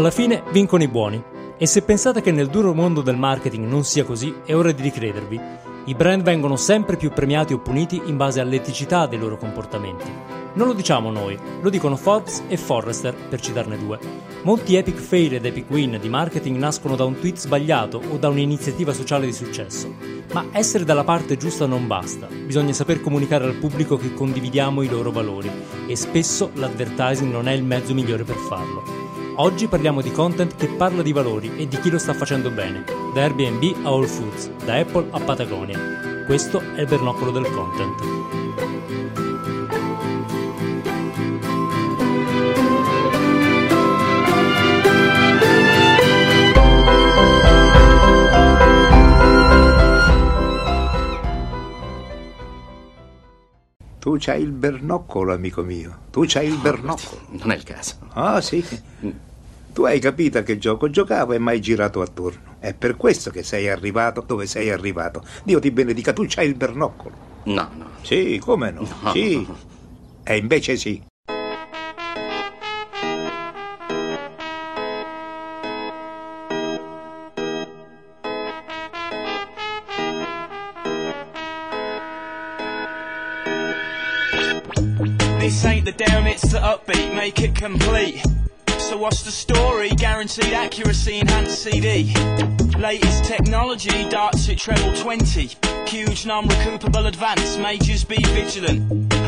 [0.00, 1.22] Alla fine vincono i buoni.
[1.58, 4.80] E se pensate che nel duro mondo del marketing non sia così, è ora di
[4.80, 5.38] ricredervi.
[5.84, 10.10] I brand vengono sempre più premiati o puniti in base all'eticità dei loro comportamenti.
[10.54, 13.98] Non lo diciamo noi, lo dicono Forbes e Forrester, per citarne due.
[14.42, 18.30] Molti epic fail ed epic win di marketing nascono da un tweet sbagliato o da
[18.30, 19.94] un'iniziativa sociale di successo.
[20.32, 24.88] Ma essere dalla parte giusta non basta, bisogna saper comunicare al pubblico che condividiamo i
[24.88, 25.50] loro valori
[25.86, 29.09] e spesso l'advertising non è il mezzo migliore per farlo.
[29.42, 32.84] Oggi parliamo di content che parla di valori e di chi lo sta facendo bene,
[33.14, 35.78] da Airbnb a Whole Foods, da Apple a Patagonia.
[36.26, 38.02] Questo è il bernoccolo del content.
[54.00, 56.00] Tu c'hai il bernoccolo, amico mio.
[56.10, 57.22] Tu c'hai il bernoccolo.
[57.28, 57.96] Non è il caso.
[58.12, 58.62] Ah, sì.
[59.80, 62.56] Tu hai capito a che gioco giocavo e mai girato attorno.
[62.58, 65.24] È per questo che sei arrivato dove sei arrivato.
[65.42, 67.14] Dio ti benedica, tu c'hai il bernoccolo.
[67.44, 67.86] No, no.
[68.02, 68.86] Sì, come no?
[69.00, 69.10] No.
[69.12, 69.46] Sì.
[70.22, 71.02] E invece sì.
[85.38, 88.39] This ain't the down, it's the upbeat, make it complete.
[88.90, 89.90] So what's the story?
[89.94, 92.12] Guaranteed accuracy, enhanced CD.
[92.76, 95.48] Latest technology, darts at treble 20.
[95.86, 98.82] Huge non-recoupable advance, majors be vigilant.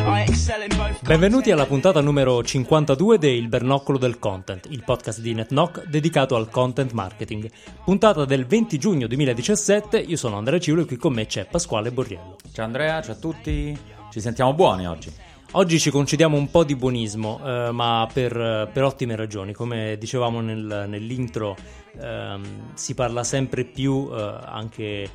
[0.05, 4.83] I excel in both Benvenuti alla puntata numero 52 de Il Bernoccolo del Content, il
[4.83, 7.49] podcast di NetKnock dedicato al content marketing.
[7.85, 11.89] Puntata del 20 giugno 2017, io sono Andrea Ciulo e qui con me c'è Pasquale
[11.89, 12.35] Borriello.
[12.51, 13.79] Ciao Andrea, ciao a tutti.
[14.11, 15.31] Ci sentiamo buoni oggi.
[15.55, 19.53] Oggi ci concediamo un po' di buonismo, eh, ma per, per ottime ragioni.
[19.53, 21.55] Come dicevamo nel- nell'intro,
[21.99, 25.09] ehm, si parla sempre più, eh, anche eh,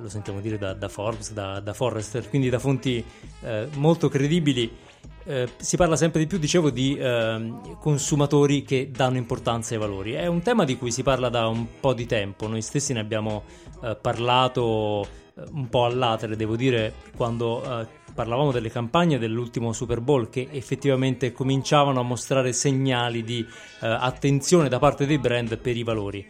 [0.00, 3.04] lo sentiamo dire da, da Forbes, da, da Forrester, quindi da fonti
[3.42, 4.68] eh, molto credibili.
[5.24, 10.12] eh, si parla sempre di più, dicevo, di ehm, consumatori che danno importanza ai valori.
[10.12, 12.48] È un tema di cui si parla da un po' di tempo.
[12.48, 13.44] Noi stessi ne abbiamo
[13.84, 15.06] eh, parlato
[15.52, 17.86] un po' all'atere, devo dire, quando
[18.16, 24.70] parlavamo delle campagne dell'ultimo Super Bowl che effettivamente cominciavano a mostrare segnali di eh, attenzione
[24.70, 26.26] da parte dei brand per i valori.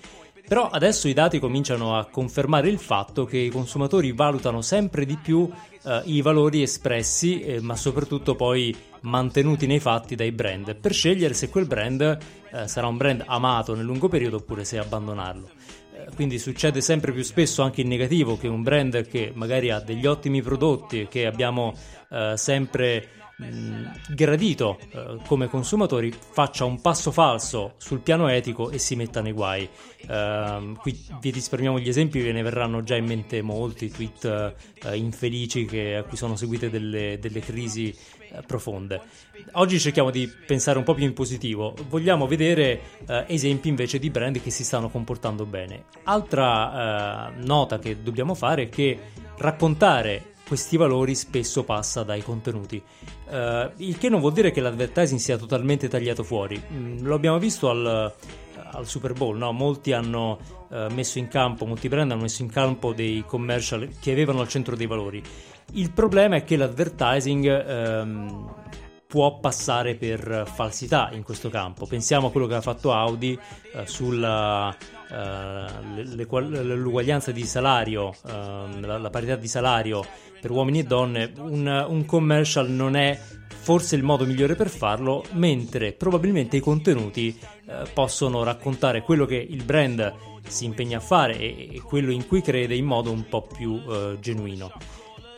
[0.49, 5.17] Però adesso i dati cominciano a confermare il fatto che i consumatori valutano sempre di
[5.17, 5.49] più
[5.85, 11.35] eh, i valori espressi, eh, ma soprattutto poi mantenuti nei fatti dai brand, per scegliere
[11.35, 15.49] se quel brand eh, sarà un brand amato nel lungo periodo oppure se abbandonarlo.
[15.97, 19.81] Eh, Quindi succede sempre più spesso anche in negativo che un brand che magari ha
[19.81, 21.75] degli ottimi prodotti che abbiamo
[22.11, 23.09] eh, sempre
[23.39, 29.21] mh, gradito eh, come consumatori faccia un passo falso sul piano etico e si metta
[29.23, 29.69] nei guai.
[30.09, 34.55] Ehm, qui vi risparmiamo gli esempi, ve ne verranno già in mente molti tweet
[34.85, 37.95] eh, infelici che- a cui sono seguite delle, delle crisi
[38.31, 39.01] eh, profonde.
[39.53, 44.11] Oggi cerchiamo di pensare un po' più in positivo, vogliamo vedere eh, esempi invece di
[44.11, 45.85] brand che si stanno comportando bene.
[46.05, 48.99] Altra eh, nota che dobbiamo fare è che
[49.39, 52.81] raccontare questi valori spesso passa dai contenuti.
[53.29, 56.61] Eh, il che non vuol dire che l'advertising sia totalmente tagliato fuori.
[56.73, 58.15] Mm, lo abbiamo visto al,
[58.71, 59.53] al Super Bowl, no?
[59.53, 60.39] molti hanno
[60.71, 64.49] eh, messo in campo, molti brand hanno messo in campo dei commercial che avevano al
[64.49, 65.23] centro dei valori.
[65.73, 68.55] Il problema è che l'advertising ehm,
[69.07, 71.87] può passare per falsità in questo campo.
[71.87, 73.39] Pensiamo a quello che ha fatto Audi
[73.75, 74.75] eh, sulla
[75.11, 76.03] eh,
[77.33, 80.05] di salario, ehm, la, la parità di salario
[80.41, 81.33] per uomini e donne.
[81.39, 83.19] Un, un commercial non è
[83.49, 89.37] forse il modo migliore per farlo, mentre probabilmente i contenuti eh, possono raccontare quello che
[89.37, 90.15] il brand
[90.47, 93.81] si impegna a fare e, e quello in cui crede in modo un po' più
[93.89, 94.73] eh, genuino.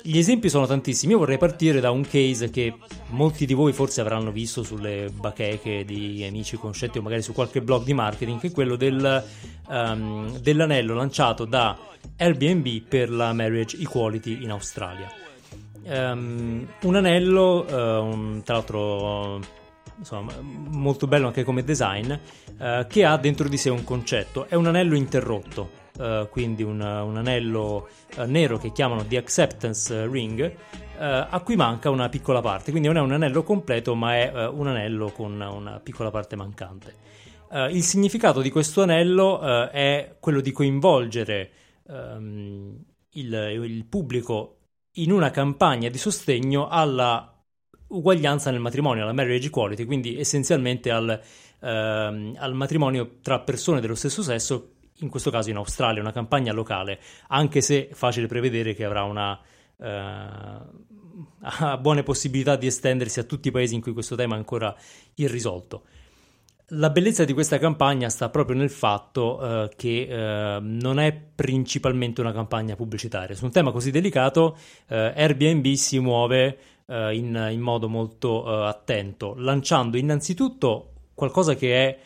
[0.02, 2.74] Gli esempi sono tantissimi, io vorrei partire da un case che
[3.08, 7.60] molti di voi forse avranno visto sulle bacheche di amici conoscenti o magari su qualche
[7.60, 9.24] blog di marketing, che è quello del,
[9.70, 11.76] ehm, dell'anello lanciato da
[12.16, 15.10] Airbnb per la marriage equality in Australia.
[15.84, 19.40] Ehm, un anello, un- tra l'altro
[19.98, 22.12] insomma, molto bello anche come design,
[22.58, 24.46] eh, che ha dentro di sé un concetto.
[24.48, 30.06] È un anello interrotto, eh, quindi un, un anello eh, nero che chiamano The Acceptance
[30.06, 30.54] Ring, eh,
[30.98, 32.70] a cui manca una piccola parte.
[32.70, 37.06] Quindi non è un anello completo, ma è un anello con una piccola parte mancante.
[37.70, 39.40] Il significato di questo anello
[39.70, 41.50] è quello di coinvolgere
[41.88, 42.76] ehm,
[43.12, 43.32] il,
[43.64, 44.58] il pubblico
[44.96, 47.34] in una campagna di sostegno alla
[47.86, 51.18] uguaglianza nel matrimonio, alla marriage equality, quindi essenzialmente al
[51.60, 56.52] ehm, al matrimonio tra persone dello stesso sesso, in questo caso in Australia, una campagna
[56.52, 59.38] locale, anche se facile prevedere che avrà una
[59.78, 64.74] uh, buone possibilità di estendersi a tutti i paesi in cui questo tema è ancora
[65.14, 65.84] irrisolto.
[66.72, 72.20] La bellezza di questa campagna sta proprio nel fatto uh, che uh, non è principalmente
[72.20, 73.34] una campagna pubblicitaria.
[73.34, 74.56] Su un tema così delicato,
[74.88, 76.58] Airbnb si muove
[76.88, 81.98] in, in, modo molto attento, lanciando innanzitutto qualcosa che è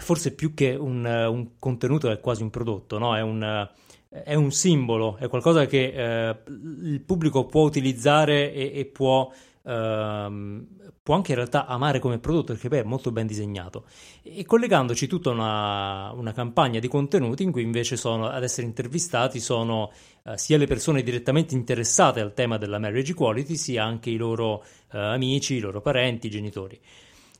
[0.00, 3.16] forse più che un, un, contenuto, è quasi un prodotto, no?
[3.16, 3.68] è, un,
[4.08, 9.30] è, un, simbolo, è qualcosa che il pubblico può utilizzare e, e può
[9.64, 10.66] ehm,
[11.02, 13.84] può anche in realtà amare come prodotto perché beh, è molto ben disegnato
[14.22, 19.40] e collegandoci tutta una, una, campagna di contenuti in cui invece sono ad essere intervistati
[19.40, 19.90] sono
[20.24, 24.62] eh, sia le persone direttamente interessate al tema della marriage equality sia anche i loro
[24.92, 26.78] eh, amici, i loro parenti, i genitori.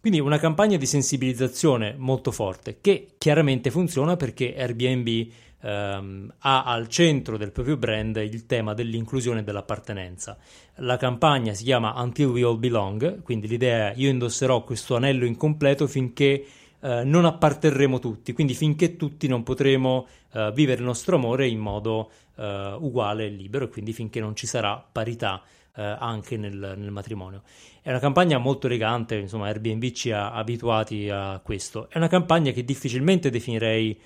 [0.00, 5.28] Quindi una campagna di sensibilizzazione molto forte che chiaramente funziona perché Airbnb
[5.60, 10.38] ehm, ha al centro del proprio brand il tema dell'inclusione e dell'appartenenza.
[10.76, 15.26] La campagna si chiama Until We All Belong, quindi l'idea è io indosserò questo anello
[15.26, 16.46] incompleto finché
[16.80, 21.58] eh, non apparterremo tutti, quindi finché tutti non potremo eh, vivere il nostro amore in
[21.58, 25.42] modo eh, uguale e libero, e quindi finché non ci sarà parità
[25.76, 27.42] eh, anche nel, nel, matrimonio.
[27.82, 31.88] È una campagna molto elegante, insomma Airbnb ci ha abituati a questo.
[31.88, 33.98] È una campagna che difficilmente definirei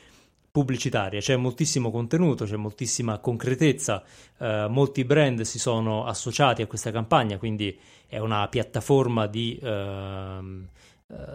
[0.54, 4.04] pubblicitaria, c'è moltissimo contenuto, c'è moltissima concretezza,
[4.38, 7.76] eh, molti brand si sono associati a questa campagna, quindi
[8.06, 10.38] è una piattaforma di, eh,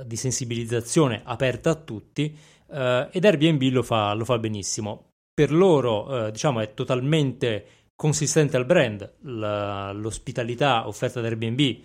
[0.05, 2.33] di sensibilizzazione aperta a tutti
[2.71, 5.09] eh, ed Airbnb lo fa, lo fa benissimo.
[5.33, 7.65] Per loro eh, diciamo è totalmente
[7.95, 11.77] consistente al brand, La, l'ospitalità offerta da Airbnb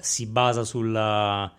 [0.00, 1.52] si basa sulla,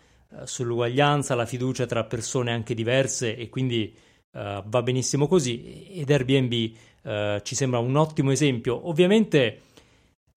[0.44, 3.96] sull'uguaglianza, la fiducia tra persone anche diverse e quindi
[4.32, 6.72] Uh, va benissimo così ed Airbnb
[7.02, 8.88] uh, ci sembra un ottimo esempio.
[8.88, 9.62] Ovviamente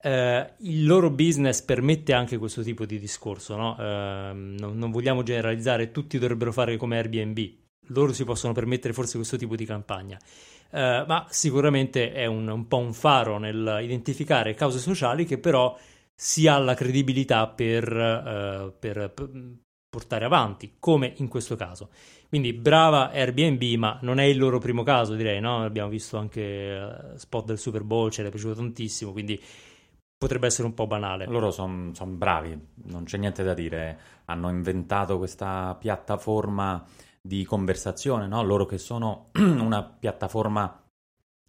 [0.02, 0.08] uh,
[0.60, 3.76] il loro business permette anche questo tipo di discorso, no?
[3.78, 7.38] non, non, vogliamo generalizzare, tutti dovrebbero fare come Airbnb,
[7.88, 10.18] loro si possono permettere forse questo tipo di campagna.
[10.70, 15.76] ma sicuramente è un, un po' un faro nel identificare cause sociali che però
[16.14, 19.30] si ha la credibilità per, per, per
[19.92, 21.90] portare avanti, come in questo caso.
[22.26, 25.62] Quindi brava Airbnb, ma non è il loro primo caso, direi, no?
[25.62, 29.38] Abbiamo visto anche uh, spot del Super Bowl, ce l'è piaciuto tantissimo, quindi
[30.16, 31.26] potrebbe essere un po' banale.
[31.26, 33.98] Loro sono son bravi, non c'è niente da dire.
[34.24, 36.82] Hanno inventato questa piattaforma
[37.20, 38.42] di conversazione, no?
[38.42, 40.82] Loro che sono una piattaforma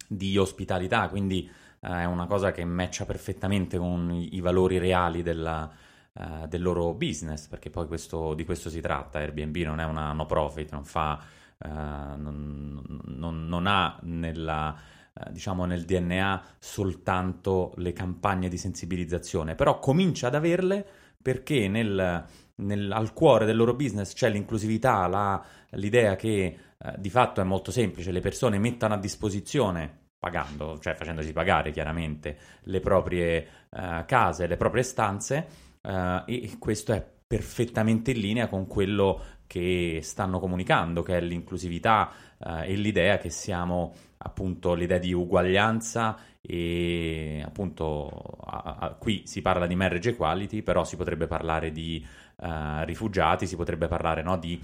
[0.06, 1.50] di ospitalità, quindi
[1.84, 5.70] è una cosa che matcha perfettamente con i, valori reali della,
[6.12, 9.18] uh, del loro business, perché poi questo, di questo si tratta.
[9.18, 11.22] Airbnb non è una no profit, non fa,
[11.58, 14.74] uh, non, non, non, ha nella,
[15.12, 20.86] uh, diciamo nel DNA soltanto le campagne di sensibilizzazione, però comincia ad averle
[21.20, 22.24] perché nel,
[22.56, 26.58] nel, al cuore del loro business c'è l'inclusività, la, l'idea che
[26.98, 32.38] di fatto è molto semplice, le persone mettano a disposizione pagando, cioè facendosi pagare chiaramente
[32.62, 35.46] le proprie uh, case, le proprie stanze
[35.82, 42.10] uh, e questo è perfettamente in linea con quello che stanno comunicando, che è l'inclusività
[42.38, 48.08] uh, e l'idea che siamo appunto l'idea di uguaglianza e appunto
[48.46, 52.04] a, a, qui si parla di marriage equality, però si potrebbe parlare di
[52.36, 54.60] rifugiati, si potrebbe parlare no, di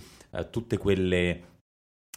[0.50, 1.50] tutte quelle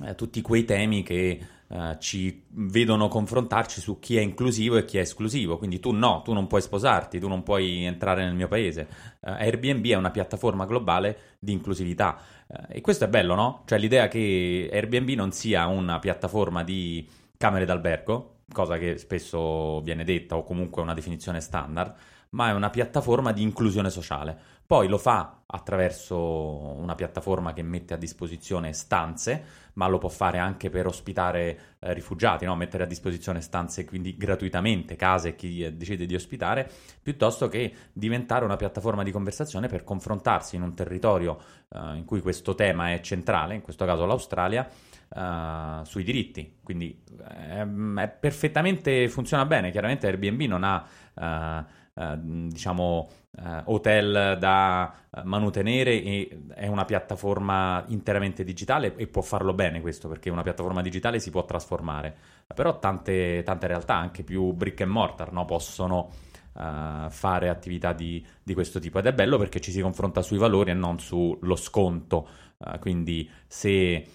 [0.01, 4.97] eh, tutti quei temi che eh, ci vedono confrontarci su chi è inclusivo e chi
[4.97, 5.57] è esclusivo.
[5.57, 8.87] Quindi tu no, tu non puoi sposarti, tu non puoi entrare nel mio paese.
[9.21, 13.63] Eh, Airbnb è una piattaforma globale di inclusività eh, e questo è bello, no?
[13.65, 17.07] Cioè l'idea che Airbnb non sia una piattaforma di
[17.37, 21.93] camere d'albergo, cosa che spesso viene detta o comunque una definizione standard,
[22.29, 24.37] ma è una piattaforma di inclusione sociale.
[24.73, 30.39] Poi lo fa attraverso una piattaforma che mette a disposizione stanze, ma lo può fare
[30.39, 32.55] anche per ospitare eh, rifugiati, no?
[32.55, 36.67] mettere a disposizione stanze quindi gratuitamente, case chi eh, decide di ospitare,
[37.03, 41.37] piuttosto che diventare una piattaforma di conversazione per confrontarsi in un territorio
[41.69, 44.67] eh, in cui questo tema è centrale, in questo caso l'Australia,
[45.15, 46.57] Uh, sui diritti.
[46.63, 49.69] Quindi ehm, è perfettamente funziona bene.
[49.69, 51.63] Chiaramente Airbnb non ha uh,
[51.95, 59.21] eh, diciamo, eh, hotel da eh, manutenere e è una piattaforma interamente digitale e può
[59.21, 62.15] farlo bene questo perché una piattaforma digitale si può trasformare.
[62.53, 66.09] Però tante, tante realtà, anche più brick and mortar, no, possono
[66.53, 70.37] uh, fare attività di, di, questo tipo ed è bello perché ci si confronta sui
[70.37, 72.27] valori e non sullo sconto
[72.65, 74.07] Uh, quindi se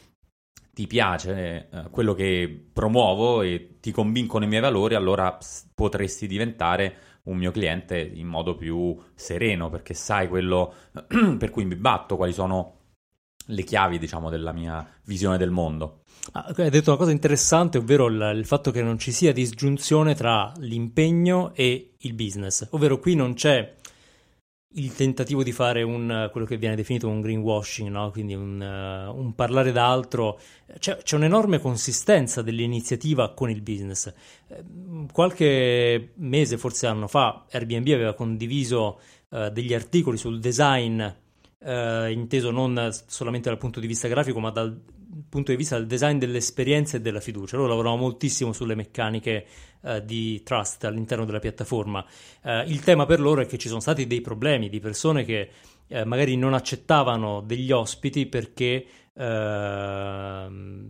[0.73, 5.37] ti piace uh, quello che promuovo e ti convincono i miei valori, allora
[5.75, 6.97] potresti diventare
[7.29, 10.75] un mio cliente in modo più sereno, perché sai quello
[11.39, 12.77] per cui mi batto, quali sono
[13.47, 16.03] le chiavi, diciamo, della mia visione del mondo.
[16.33, 20.15] Ah, hai detto una cosa interessante, ovvero il, il, fatto che non ci sia disgiunzione
[20.15, 23.77] tra l'impegno e il business, ovvero qui non c'è
[24.73, 28.11] il tentativo di fare un, quello che viene definito un greenwashing, no?
[28.11, 30.39] quindi un, uh, un, parlare d'altro,
[30.79, 34.13] c'è, c'è, un'enorme consistenza dell'iniziativa con il business.
[34.49, 34.65] Eh,
[35.11, 41.03] qualche mese, forse anno fa, Airbnb aveva condiviso uh, degli articoli sul design,
[41.59, 44.81] uh, inteso non solamente dal punto di vista grafico, ma dal
[45.29, 47.57] punto di vista del design dell'esperienza e della fiducia.
[47.57, 49.47] Loro lavorano moltissimo sulle meccaniche
[49.81, 52.05] uh, di trust all'interno della piattaforma.
[52.43, 55.51] Uh, il tema per loro è che ci sono stati dei problemi di persone che
[55.89, 58.87] uh, magari non accettavano degli ospiti perché
[59.19, 60.89] ehm,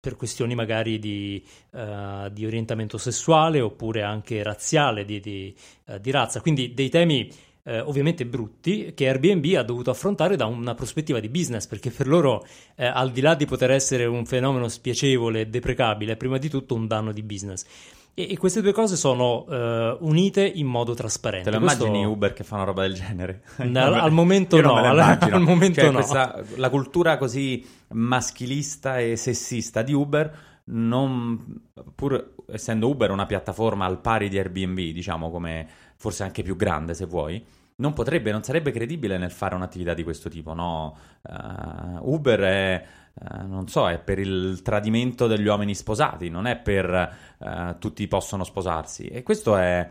[0.00, 5.54] per questioni magari di, uh, di, orientamento sessuale oppure anche razziale, di, di,
[5.86, 6.40] uh, di razza.
[6.40, 7.30] Quindi dei temi
[7.68, 12.08] eh, ovviamente brutti che Airbnb ha dovuto affrontare da una prospettiva di business, perché per
[12.08, 16.38] loro, eh, al di là di poter essere un fenomeno spiacevole e deprecabile, è prima
[16.38, 17.66] di tutto un danno di business.
[18.14, 21.50] E, e queste due cose sono uh, unite in modo trasparente.
[21.50, 21.84] Te lo Questo...
[21.84, 23.42] immagini Uber che fa una roba del genere?
[23.62, 25.98] No, al, al momento no, al, al, momento cioè, no.
[25.98, 31.60] Questa, la cultura così maschilista e sessista di Uber non,
[31.94, 35.68] pur essendo Uber una piattaforma al pari di Airbnb, diciamo come
[35.98, 37.44] forse anche più grande se vuoi,
[37.76, 40.96] non potrebbe, non sarebbe credibile nel fare un'attività di questo tipo, no?
[41.22, 46.56] Uh, Uber è, uh, non so, è per il tradimento degli uomini sposati, non è
[46.56, 49.06] per uh, tutti possono sposarsi.
[49.06, 49.88] E questo è,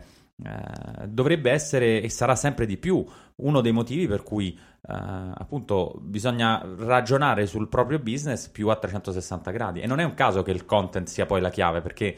[1.08, 3.04] dovrebbe essere e sarà sempre di più
[3.36, 9.80] uno dei motivi per cui appunto bisogna ragionare sul proprio business più a 360 gradi.
[9.80, 12.16] E non è un caso che il content sia poi la chiave, perché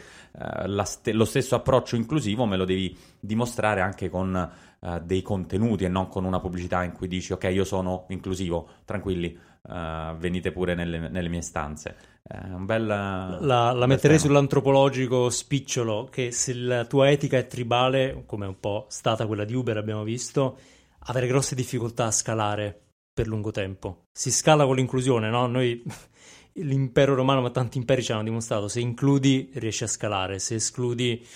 [0.83, 4.51] st- lo stesso approccio inclusivo me lo devi dimostrare anche con
[4.81, 8.69] uh, dei contenuti e non con una pubblicità in cui dici ok io sono inclusivo,
[8.85, 11.97] tranquilli, uh, venite pure nelle, nelle mie stanze.
[12.33, 14.29] Uh, un bel, la, la metterei tema.
[14.29, 19.45] sull'antropologico spicciolo che se la tua etica è tribale, come è un po' stata quella
[19.45, 20.57] di Uber abbiamo visto,
[21.07, 22.81] avere grosse difficoltà a scalare
[23.13, 24.05] per lungo tempo.
[24.13, 25.49] Si scala con l'inclusione, no?
[25.49, 25.83] Noi
[26.55, 31.27] l'impero romano, ma tanti imperi ci hanno dimostrato, se includi riesci a scalare, se escludi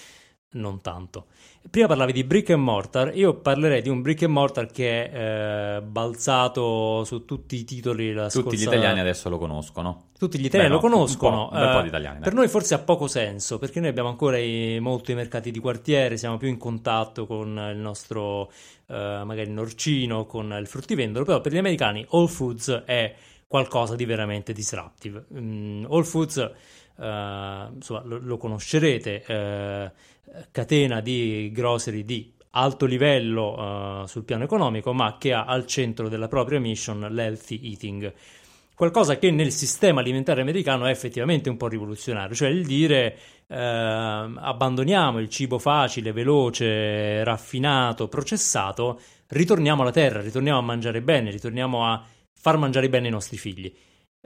[0.50, 1.26] non tanto.
[1.70, 5.76] Prima parlavi di brick and mortar, io parlerei di un brick and mortar che è
[5.76, 8.12] eh, balzato su tutti i titoli.
[8.12, 8.56] La tutti scorsa...
[8.56, 10.10] gli italiani adesso lo conoscono.
[10.16, 11.44] Tutti gli italiani Beh, no, lo conoscono.
[11.44, 14.10] Un po', un po' di italiani, per noi forse ha poco senso, perché noi abbiamo
[14.10, 18.52] ancora i, molto i mercati di quartiere, siamo più in contatto con il nostro,
[18.86, 23.14] eh, magari Norcino, con il fruttivendolo, però per gli americani All Foods è
[23.46, 25.24] qualcosa di veramente disruptive.
[25.32, 26.50] Mm, All Foods
[26.96, 34.92] insomma, lo, lo conoscerete, uh, catena di grocery di alto livello uh, sul piano economico,
[34.92, 38.12] ma che ha al centro della propria mission l'healthy eating.
[38.74, 45.20] Qualcosa che nel sistema alimentare americano è effettivamente un po' rivoluzionario, cioè il dire abbandoniamo
[45.20, 48.98] il cibo facile, veloce, raffinato, processato,
[49.28, 53.72] ritorniamo alla terra, ritorniamo a mangiare bene, ritorniamo a far mangiare bene i nostri figli.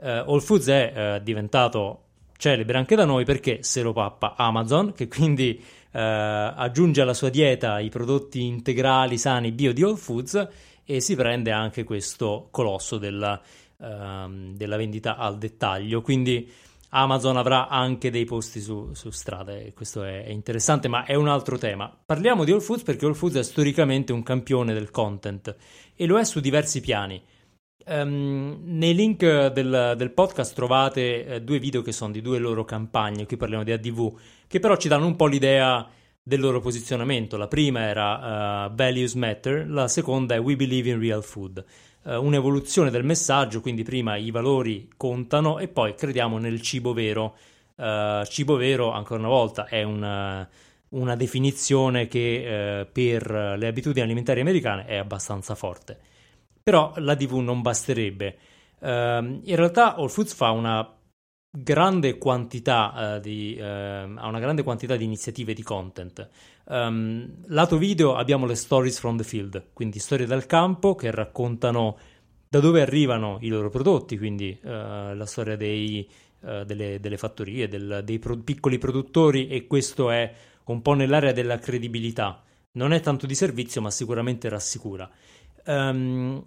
[0.01, 2.05] All Foods è diventato
[2.39, 7.29] celebre anche da noi perché se lo pappa Amazon, che quindi eh, aggiunge alla sua
[7.29, 10.47] dieta i prodotti integrali sani bio di Whole Foods
[10.85, 13.39] e si prende anche questo colosso della,
[13.77, 16.01] ehm, della vendita al dettaglio.
[16.01, 16.49] Quindi
[16.91, 21.15] Amazon avrà anche dei posti su, su strada e questo è, è, interessante, ma è
[21.15, 21.93] un altro tema.
[22.05, 25.53] Parliamo di Whole Foods perché Whole Foods è storicamente un campione del content
[25.93, 27.21] e lo è su diversi piani.
[27.85, 32.65] Um, nei link del, del podcast trovate eh, due video che sono di due loro
[32.65, 35.87] campagne, qui parliamo di ADV, che però ci danno un po' l'idea
[36.21, 37.37] del loro posizionamento.
[37.37, 41.63] La prima era uh, Values Matter, la seconda è We Believe in Real Food.
[42.03, 47.35] Uh, un'evoluzione del messaggio, quindi prima i valori contano e poi crediamo nel cibo vero.
[47.75, 50.47] Uh, cibo vero, ancora una volta, è una,
[50.89, 56.08] una definizione che per le abitudini alimentari americane è abbastanza forte.
[56.69, 58.37] Però la TV non basterebbe.
[58.77, 60.87] Uh, in realtà All Foods fa una
[61.49, 66.29] grande quantità uh, di, uh, ha una grande quantità di iniziative di content.
[66.65, 71.97] Um, lato video abbiamo le stories from the field, quindi storie dal campo che raccontano
[72.47, 76.07] da dove arrivano i loro prodotti, quindi uh, la storia dei,
[76.41, 80.31] uh, delle, delle, fattorie, del, dei pro- piccoli produttori e questo è
[80.65, 82.43] un po' nell'area della credibilità.
[82.73, 85.09] Non è tanto di servizio, ma sicuramente rassicura.
[85.65, 86.43] Um,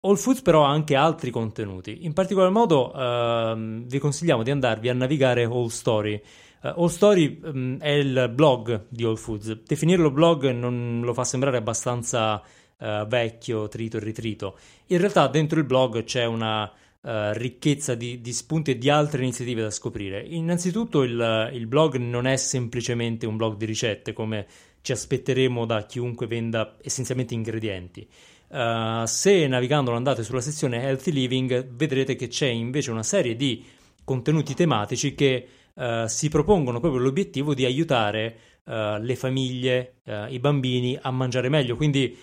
[0.00, 2.04] Whole Foods però ha anche altri contenuti.
[2.04, 6.14] In particolar modo uh, vi consigliamo di andarvi a navigare Whole Story.
[6.62, 9.62] Uh, All Story um, è il blog di Whole Foods.
[9.66, 14.56] Definirlo blog non lo fa sembrare abbastanza uh, vecchio, trito e ritrito.
[14.86, 19.22] In realtà dentro il blog c'è una Uh, ricchezza di, di, spunti e di altre
[19.22, 20.20] iniziative da scoprire.
[20.20, 24.46] Innanzitutto il, il, blog non è semplicemente un blog di ricette come
[24.80, 28.06] ci aspetteremo da chiunque venda essenzialmente ingredienti.
[28.48, 33.62] Uh, se navigando andate sulla sezione Healthy Living vedrete che c'è invece una serie di
[34.04, 39.96] contenuti tematici che uh, si propongono proprio l'obiettivo di aiutare uh, le famiglie,
[40.30, 42.16] i bambini a mangiare meglio, quindi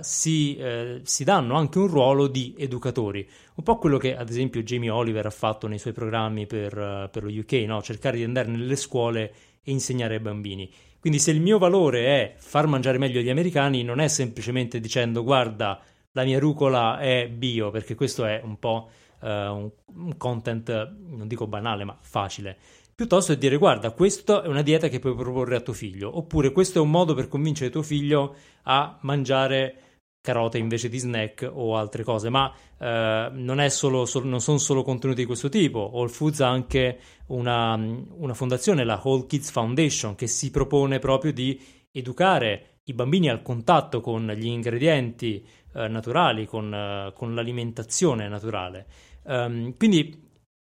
[0.00, 0.60] si,
[1.02, 5.26] si, danno anche un ruolo di educatori, un po' quello che ad esempio Jamie Oliver
[5.26, 7.82] ha fatto nei suoi programmi per, per lo UK, no?
[7.82, 10.70] cercare di andare nelle scuole e insegnare ai bambini.
[11.06, 15.22] Quindi se il mio valore è far mangiare meglio gli americani, non è semplicemente dicendo
[15.22, 20.68] guarda, la mia rucola è bio, perché questo è un po' uh, un, un content,
[21.06, 22.56] non dico banale, ma facile.
[22.92, 26.50] Piuttosto è dire guarda, questa è una dieta che puoi proporre a tuo figlio, oppure
[26.50, 29.82] questo è un modo per convincere tuo figlio a mangiare
[30.26, 34.82] carote invece di snack o altre cose, ma eh, non, solo, so, non, sono solo
[34.82, 35.90] contenuti di questo tipo.
[35.92, 41.32] Whole Foods ha anche una, una, fondazione, la Whole Kids Foundation, che si propone proprio
[41.32, 48.28] di educare i bambini al contatto con gli ingredienti eh, naturali, con, eh, con, l'alimentazione
[48.28, 48.86] naturale.
[49.22, 50.24] Um, quindi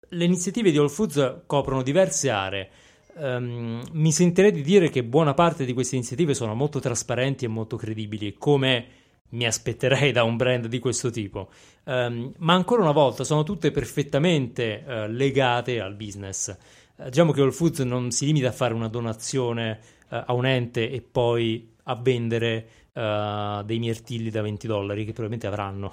[0.08, 2.70] le iniziative di Whole Foods coprono diverse aree.
[3.14, 7.48] Um, mi sentirei di dire che buona parte di queste iniziative sono molto trasparenti e
[7.48, 11.50] molto credibili, come mi aspetterei da un brand di questo tipo.
[11.84, 16.56] Um, ma ancora una volta sono tutte perfettamente uh, legate al business.
[16.96, 19.78] Uh, diciamo che Whole Foods non si limita a fare una donazione
[20.08, 25.46] uh, a un ente e poi a vendere dei mirtilli da 20 dollari che probabilmente
[25.46, 25.92] avranno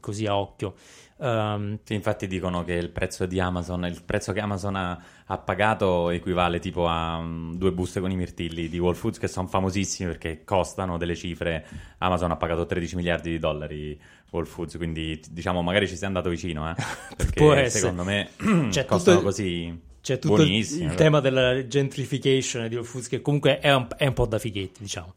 [0.00, 0.74] così a occhio.
[1.16, 6.08] Um, infatti dicono che il prezzo di Amazon, il prezzo che Amazon ha, ha pagato
[6.08, 10.08] equivale tipo a um, due buste con i mirtilli di Whole Foods che sono famosissimi
[10.08, 11.66] perché costano delle cifre.
[11.98, 16.30] Amazon ha pagato 13 miliardi di dollari Whole Foods, quindi diciamo magari ci sei andato
[16.30, 16.74] vicino, eh?
[17.14, 18.30] perché secondo me
[18.70, 23.20] c'è costano tutto, così c'è tutto il, il tema della gentrification di Whole Foods che
[23.20, 25.14] comunque è un, è un po' da fighetti, diciamo.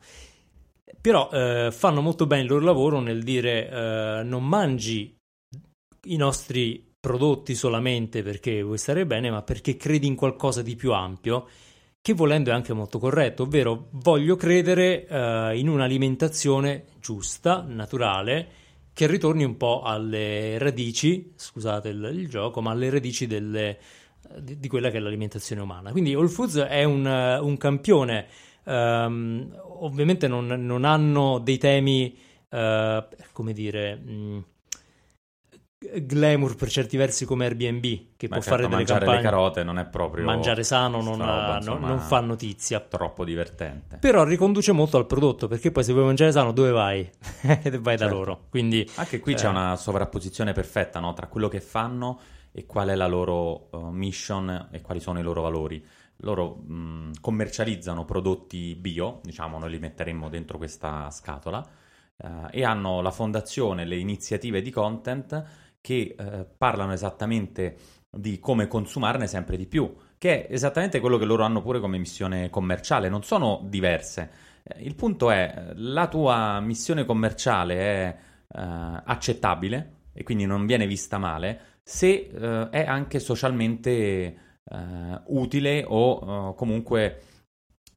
[1.00, 5.16] Però eh, fanno molto bene il loro lavoro nel dire eh, non mangi
[6.06, 10.94] i nostri prodotti solamente perché vuoi stare bene, ma perché credi in qualcosa di più
[10.94, 11.48] ampio,
[12.02, 18.48] che volendo è anche molto corretto, ovvero voglio credere uh, in un'alimentazione giusta, naturale,
[18.94, 23.80] che ritorni un po' alle radici, scusate il, il gioco, ma alle radici delle,
[24.40, 25.92] di, di, quella che è l'alimentazione umana.
[25.92, 28.28] Quindi Whole Foods è un, un campione,
[28.64, 29.50] um,
[29.86, 32.17] ovviamente non, non, hanno dei temi,
[32.50, 33.96] uh, come dire...
[33.96, 34.39] Mh, mm,
[36.06, 37.82] glamour per certi versi come Airbnb
[38.15, 41.02] che Ma può certo, fare delle mangiare campagne le carote non è proprio mangiare sano
[41.02, 45.84] non, roba, insomma, non, fa notizia troppo divertente però riconduce molto al prodotto perché poi
[45.84, 47.10] se vuoi mangiare sano dove vai?
[47.41, 47.89] vai certo.
[47.96, 49.36] da loro quindi anche qui eh...
[49.36, 51.13] c'è una sovrapposizione perfetta no?
[51.13, 52.19] tra quello che fanno
[52.52, 55.84] e qual è la loro uh, mission e quali sono i loro valori
[56.24, 61.66] loro mh, commercializzano prodotti bio diciamo noi li metteremmo dentro questa scatola
[62.18, 67.76] uh, e hanno la fondazione le iniziative di content che eh, parlano esattamente
[68.10, 71.98] di come consumarne sempre di più, che è esattamente quello che loro hanno pure come
[71.98, 74.30] missione commerciale, non sono diverse.
[74.64, 80.88] Eh, il punto è, la tua missione commerciale è eh, accettabile e quindi non viene
[80.88, 87.21] vista male se eh, è anche socialmente eh, utile o eh, comunque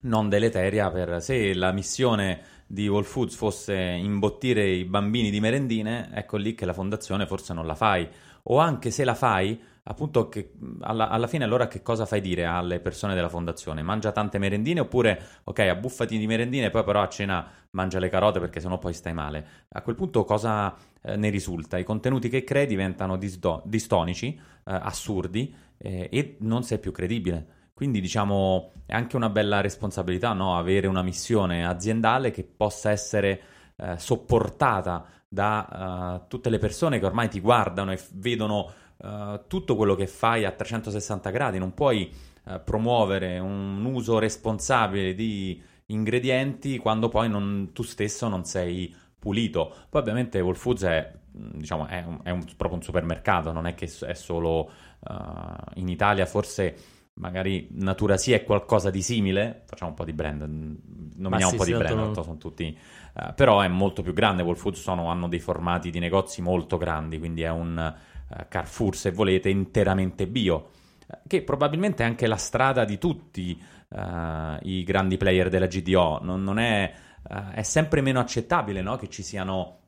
[0.00, 6.11] non deleteria per se la missione di Whole Foods fosse imbottire i bambini di merendine,
[6.12, 8.09] ecco lì che la fondazione forse non la fai.
[8.48, 12.44] O anche se la fai, appunto, che, alla, alla, fine allora che cosa fai dire
[12.44, 13.83] alle persone della fondazione?
[13.83, 18.38] Mangia tante merendine oppure, ok, abbuffati di merendine, poi però a cena mangia le carote
[18.38, 19.46] perché sennò poi stai male.
[19.70, 21.79] A quel punto cosa eh, ne risulta?
[21.79, 27.55] I contenuti che crei diventano disdo- distonici, eh, assurdi eh, e non sei più credibile.
[27.73, 30.57] Quindi diciamo è anche una bella responsabilità no?
[30.57, 33.41] avere una missione aziendale che possa essere
[33.77, 39.41] eh, sopportata da uh, tutte le persone che ormai ti guardano e f- vedono uh,
[39.49, 41.59] tutto quello che fai a 360 gradi.
[41.59, 42.11] Non puoi
[42.45, 49.75] uh, promuovere un uso responsabile di ingredienti quando poi non, tu stesso non sei pulito.
[49.91, 53.75] Poi ovviamente Whole Foods è, diciamo, è, un, è un, proprio un supermercato, non è
[53.75, 54.71] che è solo
[55.75, 56.75] in Italia forse
[57.17, 61.57] magari Natura sì è qualcosa di simile, facciamo un po' di brand, nominiamo sì, un
[61.57, 62.15] po' di brand, non...
[62.15, 62.77] sono tutti...
[63.15, 66.77] Uh, però è molto più grande, Whole Foods sono, hanno dei formati di negozi molto
[66.77, 67.95] grandi, quindi è un
[68.29, 70.71] uh, Carrefour, se volete, interamente bio,
[71.07, 73.75] uh, che probabilmente è anche la strada di tutti
[74.63, 76.93] i grandi player della GDO, non, non è,
[77.53, 78.97] è, sempre meno accettabile no?
[78.97, 79.86] che ci siano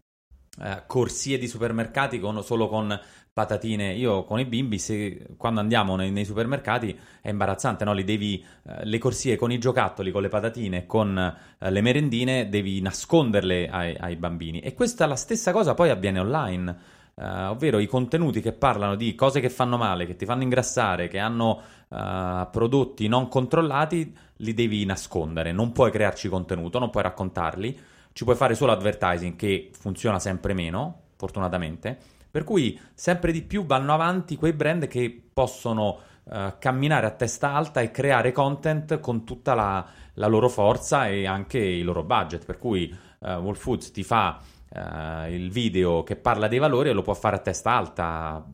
[0.87, 2.99] corsie di supermercati con, solo con
[3.39, 3.93] patatine.
[3.95, 7.95] Io con i bimbi, se, quando andiamo nei, nei, supermercati, è imbarazzante, no?
[7.95, 12.81] Devi, eh, le corsie con i giocattoli, con le patatine, con eh, le merendine, devi
[12.81, 14.59] nasconderle ai, ai, bambini.
[14.59, 16.97] E questa la stessa cosa poi avviene online.
[17.19, 21.09] Uh, ovvero i contenuti che parlano di cose che fanno male, che ti fanno ingrassare,
[21.09, 25.51] che hanno uh, prodotti non controllati, li devi nascondere.
[25.51, 27.81] Non puoi crearci contenuto, non puoi raccontarli.
[28.19, 31.97] Ci puoi fare solo advertising che funziona sempre meno, fortunatamente
[32.29, 37.53] per cui sempre di più vanno avanti quei brand che possono uh, camminare a testa
[37.55, 42.45] alta e creare content con tutta la, la, loro forza e anche i loro budget.
[42.45, 46.95] Per cui uh, Whole Foods ti fa uh, il video che parla dei valori e
[46.95, 48.45] lo può fare a testa alta.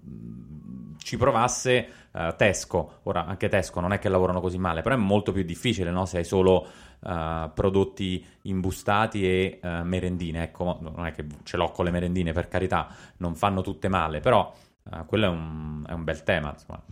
[0.99, 1.89] Ci provasse
[2.37, 5.91] Tesco, ora anche Tesco non è che lavorano così male, però è molto più difficile
[5.91, 6.07] no?
[6.07, 6.65] se hai solo
[7.05, 10.45] uh, prodotti imbustati e uh, merendine.
[10.45, 12.89] Ecco, non è che ce l'ho con le merendine, per carità,
[13.19, 14.53] non fanno tutte male, però
[14.85, 16.51] uh, quello è un, è un, bel tema.
[16.53, 16.83] Insomma.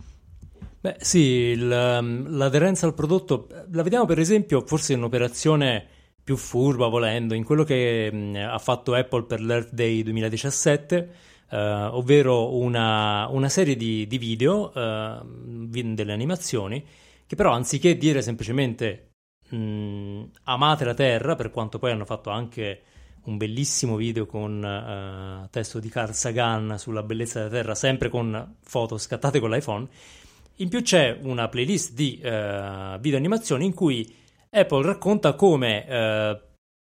[0.79, 5.87] Beh, sì, il, um, l'aderenza al prodotto la vediamo per esempio forse in un'operazione
[6.23, 11.09] più furba volendo, in quello che mh, mm, ha fatto Apple per l'Earth Day 2017,
[11.49, 16.85] uh, ovvero una, una, serie di, di video, uh, delle animazioni,
[17.25, 19.12] che però anziché dire semplicemente
[19.53, 22.81] mh, mm, amate la Terra, per quanto poi hanno fatto anche
[23.25, 28.55] un bellissimo video con uh, testo di Carl Sagan sulla bellezza della Terra, sempre con
[28.61, 29.87] foto scattate con l'iPhone.
[30.57, 34.13] In più c'è una playlist di uh, video animazioni in cui
[34.49, 36.39] Apple racconta come uh,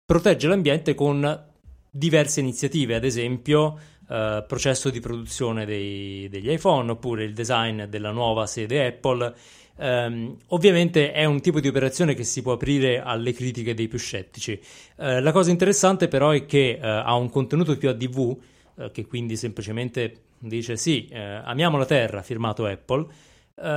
[0.06, 1.46] protegge l'ambiente con
[1.90, 3.80] diverse iniziative, ad esempio
[4.12, 9.34] processo di produzione dei, degli iPhone oppure il design della nuova sede Apple
[9.82, 13.98] Um, ovviamente è un tipo di operazione che si può aprire alle critiche dei più
[13.98, 14.62] scettici.
[14.98, 18.40] Uh, la cosa interessante però è che uh, ha un contenuto più ADV, uh,
[18.78, 23.06] eh, che quindi semplicemente dice sì, amiamo la Terra, firmato Apple,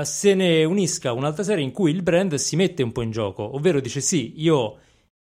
[0.03, 3.55] se ne unisca un'altra serie in cui il brand si mette un po' in gioco,
[3.55, 4.79] ovvero dice sì, io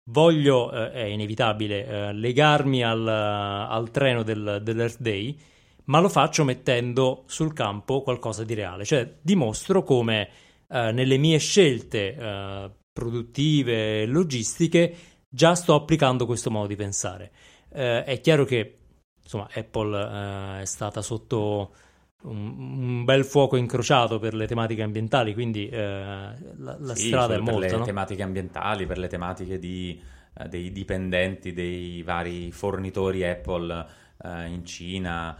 [0.04, 5.36] voglio, è inevitabile, legarmi al, al treno del, dell'Earth Day,
[5.84, 10.30] ma lo faccio mettendo sul campo qualcosa di reale, cioè dimostro come
[10.68, 14.94] eh, nelle mie scelte eh, produttive e logistiche
[15.28, 17.30] già sto applicando questo modo di pensare.
[17.72, 18.78] Eh, è chiaro che
[19.22, 21.74] insomma, Apple eh, è stata sotto
[22.22, 27.34] un, un, bel fuoco incrociato per le tematiche ambientali, quindi eh, la, la sì, strada
[27.34, 27.60] è molta.
[27.60, 27.84] Per le no?
[27.84, 30.00] tematiche ambientali, per le tematiche di,
[30.48, 34.04] dei dipendenti dei vari fornitori Apple
[34.48, 35.36] in Cina,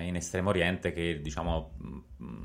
[0.00, 1.70] in Estremo Oriente, che diciamo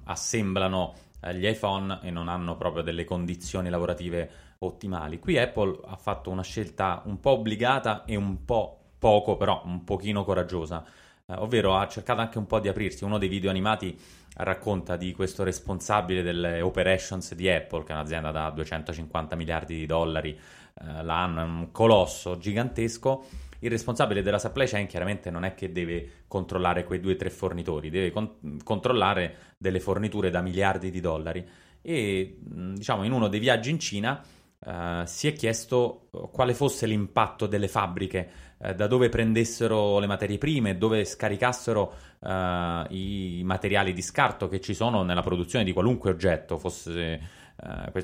[0.06, 5.20] assemblano eh, gli iPhone e non hanno proprio delle condizioni lavorative ottimali.
[5.20, 9.84] Qui Apple ha fatto una scelta un po' obbligata e un po' poco, però un
[9.84, 10.84] pochino coraggiosa,
[11.26, 13.04] eh, ovvero ha cercato anche un po' di aprirsi.
[13.04, 13.98] Uno dei video animati
[14.38, 19.86] racconta di questo responsabile delle operations di Apple, che è un'azienda da 250 miliardi di
[19.86, 25.54] dollari eh, l'anno, è un colosso gigantesco il responsabile della supply chain chiaramente non è
[25.54, 30.90] che deve controllare quei due o tre fornitori, deve con- controllare delle forniture da miliardi
[30.90, 31.48] di dollari.
[31.82, 34.22] E diciamo in uno dei viaggi in Cina
[34.60, 40.08] uh, si è chiesto eh, quale fosse l'impatto delle fabbriche, uh, da dove prendessero le
[40.08, 45.74] materie prime, dove scaricassero uh, i materiali di scarto che ci sono nella produzione di
[45.74, 47.44] qualunque oggetto, fosse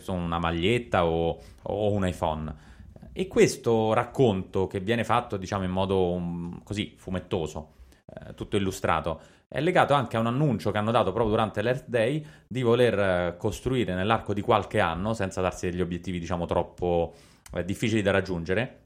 [0.07, 2.55] una maglietta o, o un iPhone.
[3.13, 7.73] E questo racconto che viene fatto, diciamo, in modo um, così fumettoso,
[8.05, 11.87] eh, tutto illustrato, è legato anche a un annuncio che hanno dato proprio durante l'Earth
[11.87, 17.13] Day di voler eh, costruire nell'arco di qualche anno, senza darsi degli obiettivi, diciamo, troppo
[17.53, 18.85] eh, difficili da raggiungere,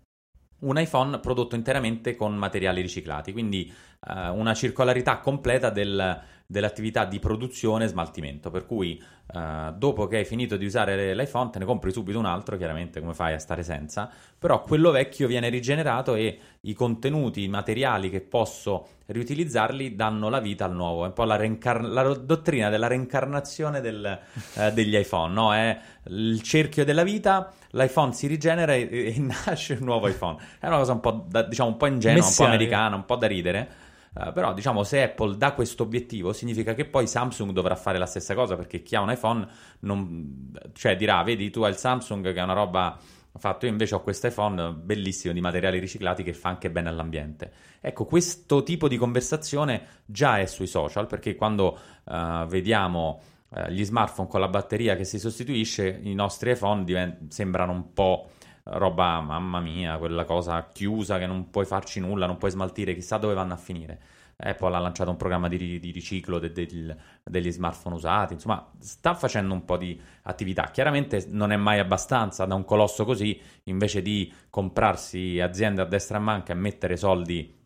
[0.61, 3.71] un iPhone prodotto interamente con materiali riciclati, quindi
[4.07, 9.01] eh, una circolarità completa del, dell'attività di produzione e smaltimento, per cui
[9.33, 12.99] uh, dopo che hai finito di usare l'iPhone te ne compri subito un altro, chiaramente
[12.99, 18.11] come fai a stare senza, però quello vecchio viene rigenerato e i contenuti, i materiali
[18.11, 22.69] che posso riutilizzarli danno la vita al nuovo, è un po' la, reincar- la dottrina
[22.69, 24.19] della reincarnazione del,
[24.53, 25.51] uh, degli iPhone, no?
[25.51, 29.15] è il cerchio della vita, l'iPhone si rigenera e, e
[29.45, 32.33] nasce un nuovo iPhone, è una cosa un po', da, diciamo, un po' ingenua, un
[32.35, 33.83] po' americana, un po' da ridere,
[34.15, 38.05] Uh, però diciamo se Apple dà questo obiettivo significa che poi Samsung dovrà fare la
[38.05, 39.45] stessa cosa perché chi ha un iPhone
[39.79, 42.97] non, cioè dirà vedi tu hai il Samsung che è una roba
[43.37, 47.51] fatto io invece ho questo iPhone bellissimo di materiali riciclati che fa anche bene all'ambiente.
[47.81, 53.83] Ecco, questo tipo di conversazione già è sui social perché quando uh, vediamo uh, gli
[53.83, 58.29] smartphone con la batteria che si sostituisce, i nostri iPhone divent- sembrano un po'
[58.65, 63.17] roba, mamma mia, quella cosa chiusa che non puoi farci nulla, non puoi smaltire, chissà
[63.17, 63.99] dove vanno a finire.
[64.37, 69.13] Apple ha lanciato un programma di, di riciclo de, de, degli smartphone usati, insomma sta
[69.13, 70.71] facendo un po' di attività.
[70.71, 76.17] Chiaramente non è mai abbastanza da un colosso così, invece di comprarsi aziende a destra
[76.17, 77.63] e manca e mettere soldi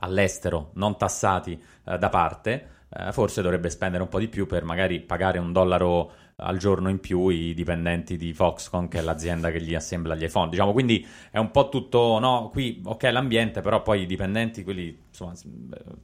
[0.00, 4.64] all'estero non tassati eh, da parte, eh, forse dovrebbe spendere un po' di più per
[4.64, 9.50] magari pagare un dollaro al giorno in più i dipendenti di Foxconn, che è l'azienda
[9.50, 10.48] che gli assembla gli iPhone.
[10.48, 14.96] Diciamo, quindi è un po' tutto, no, qui ok l'ambiente, però poi i dipendenti, quelli,
[15.08, 15.32] insomma,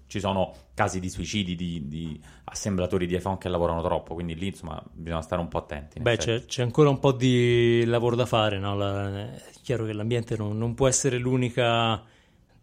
[0.08, 4.48] ci sono casi di suicidi di, di, assemblatori di iPhone che lavorano troppo, quindi lì,
[4.48, 6.00] insomma, bisogna stare un po' attenti.
[6.00, 8.74] Beh, c'è, c'è, ancora un po' di lavoro da fare, no?
[8.74, 12.02] La, è chiaro che l'ambiente non, non può essere l'unica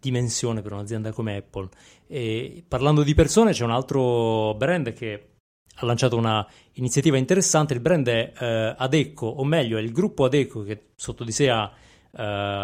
[0.01, 1.69] dimensione per un'azienda come Apple.
[2.07, 5.27] E parlando di persone, c'è un altro brand che
[5.75, 7.73] ha lanciato una iniziativa interessante.
[7.73, 11.49] Il brand è eh, Adecco, o meglio, è il gruppo Adecco che sotto di sé
[11.49, 11.71] ha
[12.11, 12.21] eh,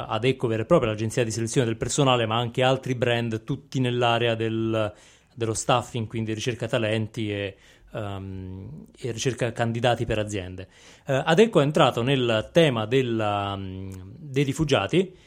[0.08, 4.36] Adecco vera e propria, l'agenzia di selezione del personale, ma anche altri brand, tutti nell'area
[4.36, 4.94] del,
[5.34, 7.56] dello staffing, quindi ricerca talenti e,
[7.92, 10.68] um, e ricerca candidati per aziende.
[11.06, 15.26] Uh, Adecco è entrato nel tema della, um, dei rifugiati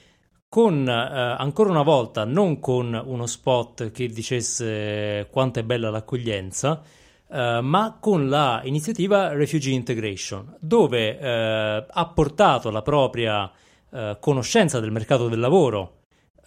[0.51, 6.83] con uh, ancora una volta non con uno spot che dicesse quanto è bella l'accoglienza,
[7.31, 13.49] Uh, ma con la iniziativa Refugee Integration, dove uh, ha portato la propria
[13.89, 15.99] uh, conoscenza del mercato del lavoro,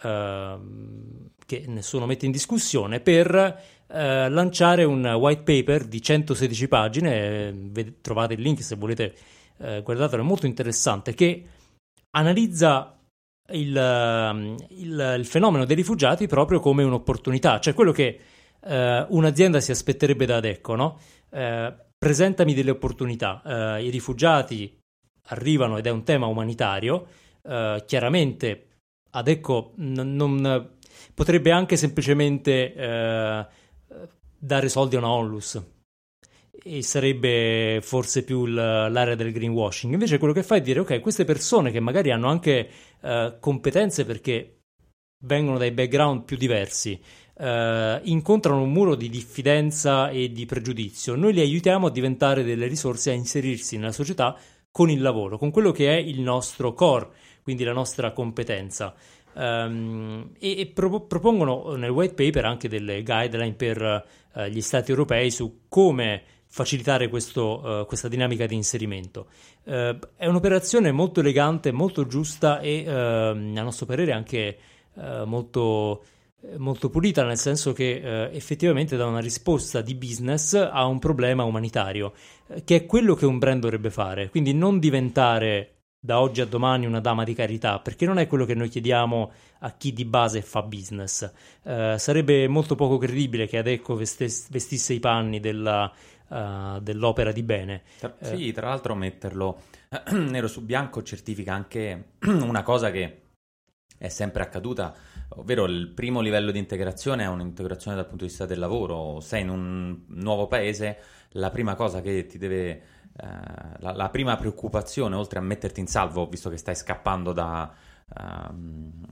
[0.01, 8.41] che nessuno mette in discussione, per lanciare un white paper di 116 pagine, trovate il
[8.41, 9.15] link se volete
[9.55, 11.45] guardatelo, è molto interessante, che
[12.09, 12.92] analizza
[13.51, 18.19] il, il, il fenomeno dei rifugiati proprio come un'opportunità, cioè quello che
[18.61, 20.99] eh, un'azienda si aspetterebbe da Adecco, no?
[21.29, 23.41] Eh, presentami delle opportunità.
[23.77, 24.77] Eh, I rifugiati
[25.27, 27.07] arrivano ed è un tema umanitario.
[27.41, 28.67] Eh, chiaramente
[29.11, 30.69] Adecco n- non
[31.13, 33.45] potrebbe anche semplicemente eh,
[34.37, 35.61] dare soldi a una onlus
[36.63, 39.93] e sarebbe forse più l'area del greenwashing.
[39.93, 42.69] Invece quello che fa è dire ok, queste persone che magari hanno anche
[43.01, 44.59] uh, competenze perché
[45.25, 46.99] vengono dai background più diversi,
[47.35, 52.67] eh, incontrano un muro di diffidenza e di pregiudizio, noi li aiutiamo a diventare delle
[52.67, 54.37] risorse, a inserirsi nella società
[54.71, 57.09] con il lavoro, con quello che è il nostro core,
[57.43, 58.93] quindi la nostra competenza.
[59.35, 64.91] Um, e, e pro- propongono nel white paper anche delle guideline per uh, gli stati
[64.91, 66.21] europei su come
[66.53, 69.25] facilitare questo, uh, questa dinamica di inserimento.
[69.63, 74.57] Uh, è un'operazione molto elegante, molto giusta e a nostro parere anche
[75.25, 76.03] molto
[76.43, 81.43] eh, molto pulita, nel senso che effettivamente dà una risposta di business a un problema
[81.43, 82.13] umanitario,
[82.63, 84.29] che è quello che un brand dovrebbe fare.
[84.29, 88.45] Quindi non diventare da oggi a domani una dama di carità, perché non è quello
[88.45, 91.31] che noi chiediamo a chi di base fa business.
[91.63, 95.89] Sarebbe molto poco credibile che Adecco vestesse, vestisse i panni della,
[96.27, 97.83] uh, dell'opera di bene.
[97.99, 98.25] Tra, eh.
[98.25, 99.61] sì, tra l'altro metterlo
[100.11, 103.21] nero su bianco certifica anche una cosa che
[103.97, 104.93] è sempre accaduta
[105.35, 109.19] ovvero il primo livello di integrazione è un'integrazione dal punto di vista del lavoro.
[109.19, 110.97] Sei in un nuovo paese,
[111.31, 112.81] la prima cosa che ti deve, eh,
[113.79, 117.71] la, la, prima preoccupazione, oltre a metterti in salvo, visto che stai scappando da,
[118.15, 118.21] eh,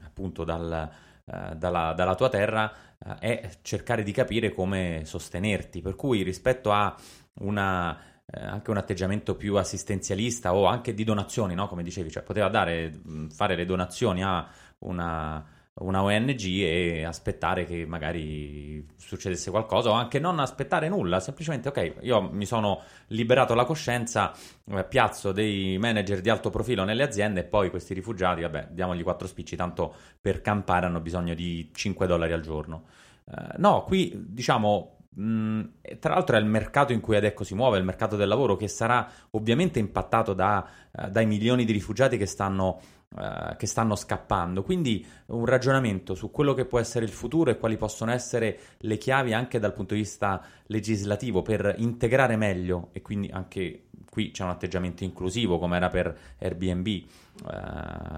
[0.04, 0.90] appunto dal,
[1.24, 2.72] dalla, dalla, tua terra,
[3.20, 5.82] eh, è cercare di capire come sostenerti.
[5.82, 6.96] Per cui rispetto a
[7.40, 7.98] una
[8.34, 11.68] eh, anche un atteggiamento più assistenzialista o anche di donazioni, no?
[11.68, 14.48] come dicevi, cioè poteva dare, fare le donazioni a
[14.80, 21.70] una una ONG e aspettare che magari succedesse qualcosa o anche non aspettare nulla, semplicemente
[21.70, 24.34] ok, io mi sono liberato la coscienza,
[24.66, 29.04] eh, piazzo dei manager di alto profilo nelle aziende e poi questi rifugiati, vabbè, diamogli
[29.04, 32.86] quattro spicci, tanto per campare hanno bisogno di 5 dollari al giorno.
[33.24, 35.64] Uh, no, qui diciamo Mm,
[36.00, 38.70] tra l'altro è il mercato in cui Adecco si muove, il mercato del lavoro che
[38.70, 42.80] sarà ovviamente impattato da, uh, dai milioni di rifugiati che stanno
[43.18, 44.64] eh, che stanno scappando.
[44.64, 48.98] Quindi un ragionamento su quello che può essere il futuro e quali possono essere le
[48.98, 54.44] chiavi anche dal punto di vista legislativo per integrare meglio e quindi anche qui c'è
[54.44, 57.06] un atteggiamento inclusivo come era per Airbnb eh,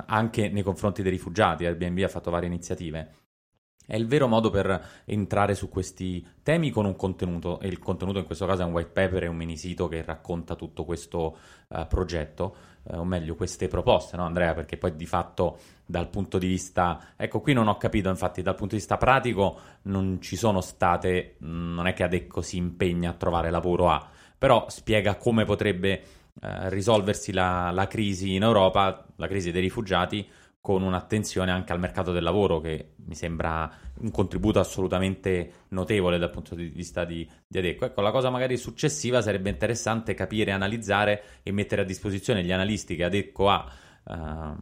[0.05, 1.65] anche nei confronti dei rifugiati.
[1.65, 3.15] Airbnb ha fatto varie iniziative.
[3.85, 8.17] È il vero modo per entrare su questi temi con un contenuto, e il contenuto
[8.19, 11.37] in questo caso è un white paper, è un mini sito che racconta tutto questo
[11.67, 12.55] uh, progetto.
[12.83, 14.53] Eh, o meglio queste proposte, no Andrea?
[14.53, 18.55] Perché poi di fatto dal punto di vista, ecco qui non ho capito infatti dal
[18.55, 23.13] punto di vista pratico non ci sono state, non è che Adecco si impegna a
[23.13, 24.05] trovare lavoro a,
[24.37, 25.91] però spiega come potrebbe
[26.41, 30.27] eh, risolversi la, la crisi in Europa, la crisi dei rifugiati
[30.63, 36.29] con un'attenzione anche al mercato del lavoro che mi sembra un contributo assolutamente notevole dal
[36.29, 37.83] punto di vista di, di Adecco.
[37.83, 42.95] Ecco, la cosa magari successiva sarebbe interessante capire, analizzare e mettere a disposizione gli analisti
[42.95, 43.69] che Adecco ha
[44.05, 44.55] uh,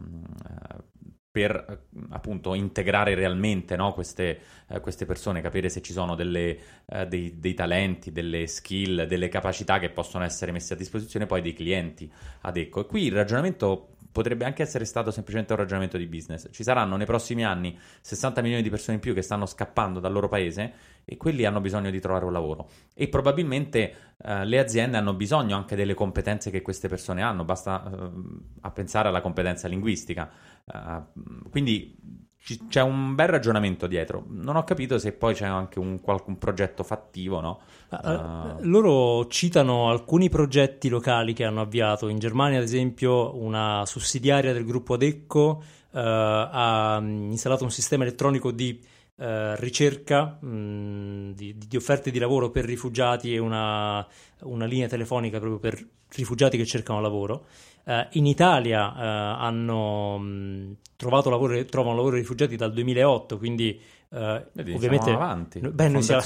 [1.30, 7.04] per appunto integrare realmente no, queste, uh, queste, persone, capire se ci sono delle, uh,
[7.04, 11.52] dei, dei, talenti, delle skill, delle capacità che possono essere messe a disposizione poi dei
[11.52, 12.80] clienti Adecco.
[12.80, 16.48] E qui il ragionamento potrebbe anche essere stato semplicemente un ragionamento di business.
[16.50, 20.12] Ci saranno nei prossimi anni 60 milioni di persone in più che stanno scappando dal
[20.12, 20.72] loro paese
[21.04, 22.68] e quelli hanno bisogno di trovare un lavoro.
[22.94, 27.82] E probabilmente uh, le aziende hanno bisogno anche delle competenze che queste persone hanno, basta
[27.84, 30.30] uh, a pensare alla competenza linguistica.
[30.64, 32.21] Uh, quindi
[32.68, 34.24] c'è un bel ragionamento dietro.
[34.28, 37.60] Non ho capito se poi c'è anche un, un progetto fattivo, no?
[37.90, 42.08] Uh, loro citano alcuni progetti locali che hanno avviato.
[42.08, 48.02] In Germania, ad esempio, una sussidiaria del gruppo Adecco uh, ha mm, installato un sistema
[48.02, 48.80] elettronico di
[49.16, 49.24] uh,
[49.54, 54.04] ricerca mh, mm, di, di, offerte di lavoro per rifugiati e una,
[54.40, 57.44] una linea telefonica proprio per rifugiati che cercano lavoro.
[57.84, 63.80] Uh, in Italia uh, hanno mh, mm, trovato lavoro, trovano lavoro rifugiati dal 2008, quindi
[64.10, 64.16] uh,
[64.52, 65.58] Vedi, ovviamente siamo avanti.
[65.58, 66.22] Beh, noi siamo,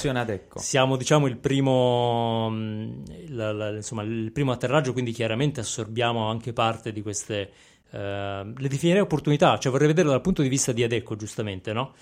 [0.53, 6.53] siamo, diciamo il primo, mh, la, la, insomma, il primo atterraggio, quindi chiaramente assorbiamo anche
[6.53, 7.51] parte di queste
[7.89, 11.93] le definirei opportunità, cioè vorrei vederlo dal punto di vista di Adecco, giustamente, no?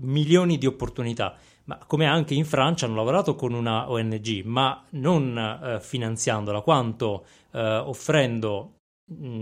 [0.00, 5.78] Milioni di opportunità ma come anche in Francia hanno lavorato con una ONG, ma non
[5.80, 8.77] finanziandola, quanto offrendo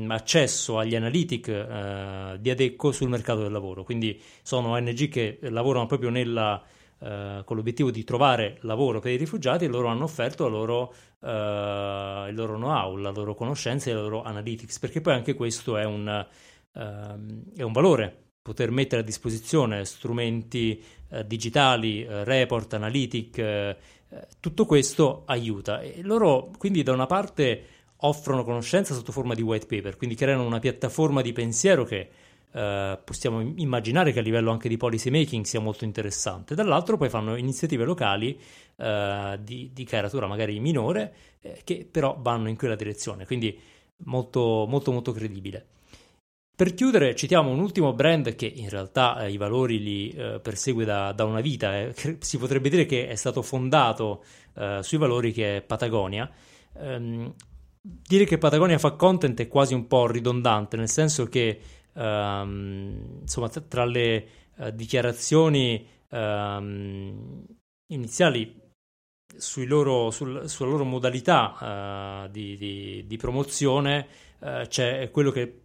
[0.09, 3.85] accesso agli analytic eh, di Adecco sul mercato del lavoro.
[3.85, 6.63] Quindi sono ONG che lavorano proprio nella,
[6.99, 12.27] eh, con l'obiettivo di trovare lavoro per i rifugiati e loro hanno offerto loro, eh,
[12.29, 15.85] il loro know-how, la loro conoscenza e la loro analytics, perché poi anche questo è
[15.85, 16.27] un,
[16.75, 23.77] ehm, è un valore poter mettere a disposizione strumenti eh, digitali, eh, report, analytic, eh,
[24.39, 25.81] tutto questo aiuta.
[25.81, 30.45] E loro quindi da una parte offrono conoscenza sotto forma di white paper, quindi creano
[30.45, 32.09] una piattaforma di pensiero che
[32.53, 36.55] eh, possiamo immaginare che a livello anche di policy making sia molto interessante.
[36.55, 38.39] Dall'altro poi fanno iniziative locali
[38.77, 41.15] eh, di, di, caratura magari minore
[41.65, 43.59] che però vanno in quella direzione, quindi
[44.05, 45.67] molto molto molto credibile.
[46.57, 50.87] Per chiudere, citiamo un ultimo brand che in realtà eh, i valori li eh, persegue
[50.87, 55.33] da, da, una vita, eh, si potrebbe dire che è stato fondato eh, sui valori
[55.33, 56.31] che è Patagonia.
[56.79, 57.35] Ehm,
[58.07, 61.61] dire che Patagonia fa content è quasi un po' ridondante, nel senso che
[61.93, 67.45] ehm, insomma, tra le eh, dichiarazioni ehm,
[67.93, 68.65] iniziali
[69.67, 74.07] loro, sul, sulla loro modalità uh, di, di, di, promozione
[74.39, 75.63] uh, c'è quello che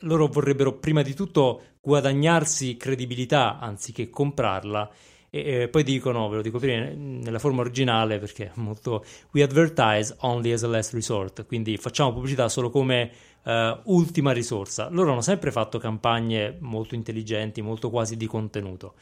[0.00, 4.90] loro vorrebbero prima di tutto guadagnarsi credibilità anziché comprarla.
[5.34, 9.42] E, e poi dicono, ve lo dico prima, nella forma originale perché è molto we
[9.42, 13.10] advertise only as a last resort, quindi facciamo pubblicità solo come
[13.44, 14.90] uh, ultima risorsa.
[14.90, 18.92] Loro hanno sempre fatto campagne molto intelligenti, molto quasi di contenuto.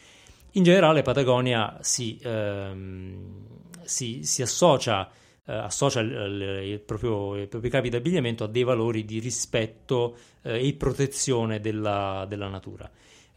[0.52, 3.46] In generale Patagonia si, ehm,
[3.82, 5.10] si, si associa
[5.46, 10.74] eh, associa il, proprio, i propri capi d'abbigliamento a dei valori di rispetto eh, e
[10.74, 12.88] protezione della, della natura.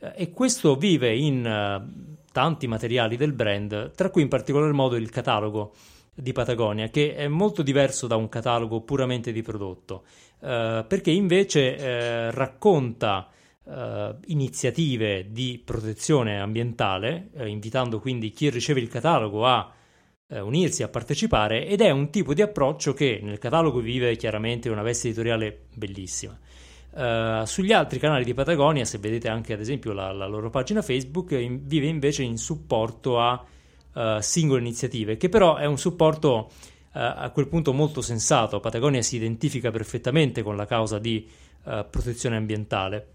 [0.04, 4.96] Eh, e questo vive in uh, tanti materiali del brand, tra cui in particolar modo
[4.98, 5.74] il catalogo
[6.14, 10.04] di Patagonia, che è molto diverso da un catalogo puramente di prodotto,
[10.40, 13.30] uh, perché invece uh, racconta
[14.26, 19.72] iniziative di protezione ambientale, invitando quindi chi riceve il catalogo a
[20.28, 24.70] eh, unirsi a partecipare ed è un tipo di approccio che nel catalogo vive chiaramente
[24.70, 26.38] una veste editoriale bellissima.
[26.96, 30.84] Uh, sugli altri canali di Patagonia, se vedete anche ad esempio la, la loro pagina
[30.84, 33.44] Facebook, in, vive invece in supporto a
[33.94, 38.60] uh, singole iniziative, che però è un supporto uh, a quel punto molto sensato.
[38.60, 41.28] Patagonia si identifica perfettamente con la causa di
[41.64, 43.08] protezione ambientale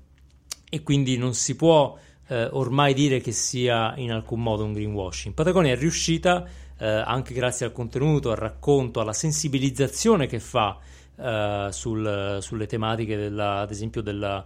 [0.71, 1.99] e quindi non si può
[2.31, 5.35] ormai dire che sia in alcun modo un greenwashing.
[5.35, 6.47] Patagonia è riuscita
[6.79, 10.79] anche grazie al contenuto, al racconto, alla sensibilizzazione che fa
[11.19, 14.45] uh, sul, sulle tematiche della, ad esempio della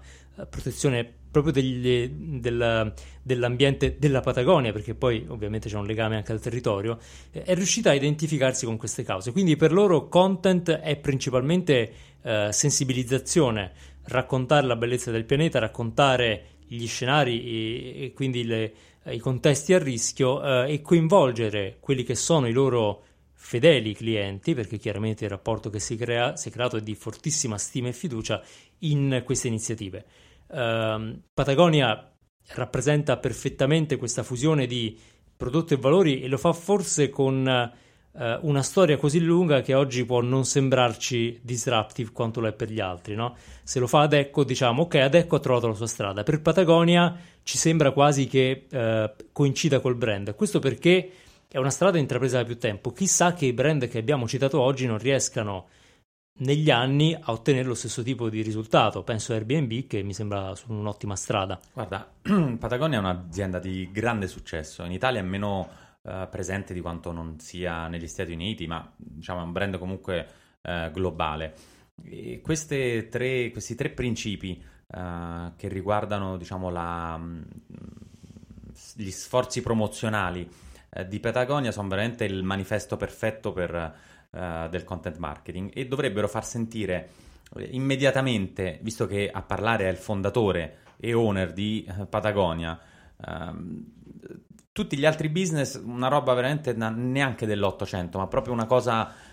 [0.49, 2.93] protezione proprio degli, del,
[3.23, 6.99] dell'ambiente della Patagonia, perché poi ovviamente c'è un legame anche al territorio,
[7.31, 9.33] è riuscita a identificarsi con queste cause.
[9.33, 11.93] Quindi per loro content è principalmente
[12.23, 13.73] eh, sensibilizzazione,
[14.05, 18.73] raccontare la bellezza del pianeta, raccontare gli scenari e, e quindi le,
[19.07, 23.05] i contesti a rischio eh, e coinvolgere quelli che sono i loro
[23.45, 27.59] fedeli clienti, perché chiaramente il rapporto che si, crea, si è creato è di fortissima
[27.59, 28.41] stima e fiducia
[28.79, 30.05] in queste iniziative.
[30.47, 32.09] Uh, Patagonia
[32.55, 34.97] rappresenta perfettamente questa fusione di
[35.37, 37.45] prodotto e valori e lo fa forse con
[38.13, 42.71] uh, una storia così lunga che oggi può non sembrarci disruptive quanto lo è per
[42.71, 43.17] gli altri.
[43.17, 43.37] No?
[43.65, 46.23] Se lo fa Adecco, diciamo ok, Adecco ha trovato la sua strada.
[46.23, 50.33] Per Patagonia ci sembra quasi che uh, coincida col brand.
[50.37, 51.11] Questo perché
[51.53, 52.93] è una strada intrapresa da più tempo.
[52.93, 55.69] Chissà che i brand che abbiamo citato oggi non riescano
[56.39, 59.03] negli anni a ottenere lo stesso tipo di risultato.
[59.03, 61.61] Penso a Airbnb che mi sembra su un'ottima strada.
[61.75, 62.11] Guarda,
[62.59, 64.83] Patagonia è un'azienda di grande successo.
[64.85, 65.69] In Italia è meno
[66.01, 70.27] uh, presente di quanto non sia negli Stati Uniti, ma diciamo è un brand comunque
[70.63, 71.55] uh, globale.
[72.03, 77.43] Tre, questi tre principi uh, che riguardano diciamo, la, mm,
[78.95, 80.71] gli sforzi promozionali
[81.07, 83.95] di Patagonia sono veramente il manifesto perfetto per
[84.31, 87.09] uh, del content marketing e dovrebbero far sentire
[87.57, 92.79] eh, immediatamente, visto che a parlare è il fondatore e owner di uh, Patagonia,
[93.17, 93.85] uh,
[94.71, 99.31] tutti gli altri business, una roba veramente na- neanche dell'Ottocento, ma proprio una cosa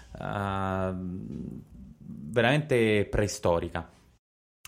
[2.31, 3.87] veramente preistorica.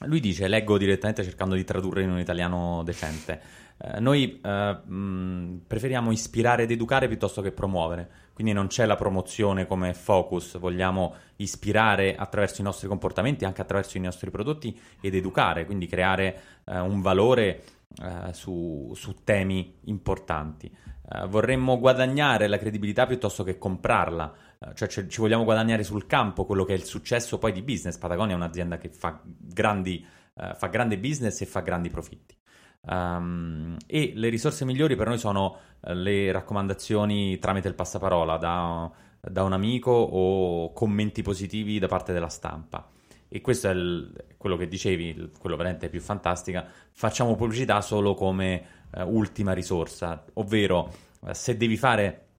[0.05, 3.41] Lui dice, leggo direttamente cercando di tradurre in un italiano decente.
[3.77, 8.95] Eh, noi eh, mh, preferiamo ispirare ed educare piuttosto che promuovere, quindi non c'è la
[8.95, 15.15] promozione come focus, vogliamo ispirare attraverso i nostri comportamenti, anche attraverso i nostri prodotti ed
[15.15, 17.63] educare, quindi creare eh, un valore
[18.01, 20.67] eh, su, su, temi importanti.
[20.67, 24.33] Eh, vorremmo guadagnare la credibilità piuttosto che comprarla,
[24.73, 27.97] cioè ci vogliamo guadagnare sul campo quello che è il successo poi di business.
[27.97, 32.35] Patagonia è un'azienda che fa, grandi, fa grande business e fa grandi profitti.
[32.83, 38.91] Um, e le risorse migliori per noi sono uh, le raccomandazioni tramite il passaparola da,
[39.19, 42.89] da, un amico o commenti positivi da parte della stampa.
[43.27, 46.65] E questo è il, quello che dicevi, quello veramente più fantastica.
[46.91, 52.29] Facciamo pubblicità solo come uh, ultima risorsa, ovvero uh, se devi fare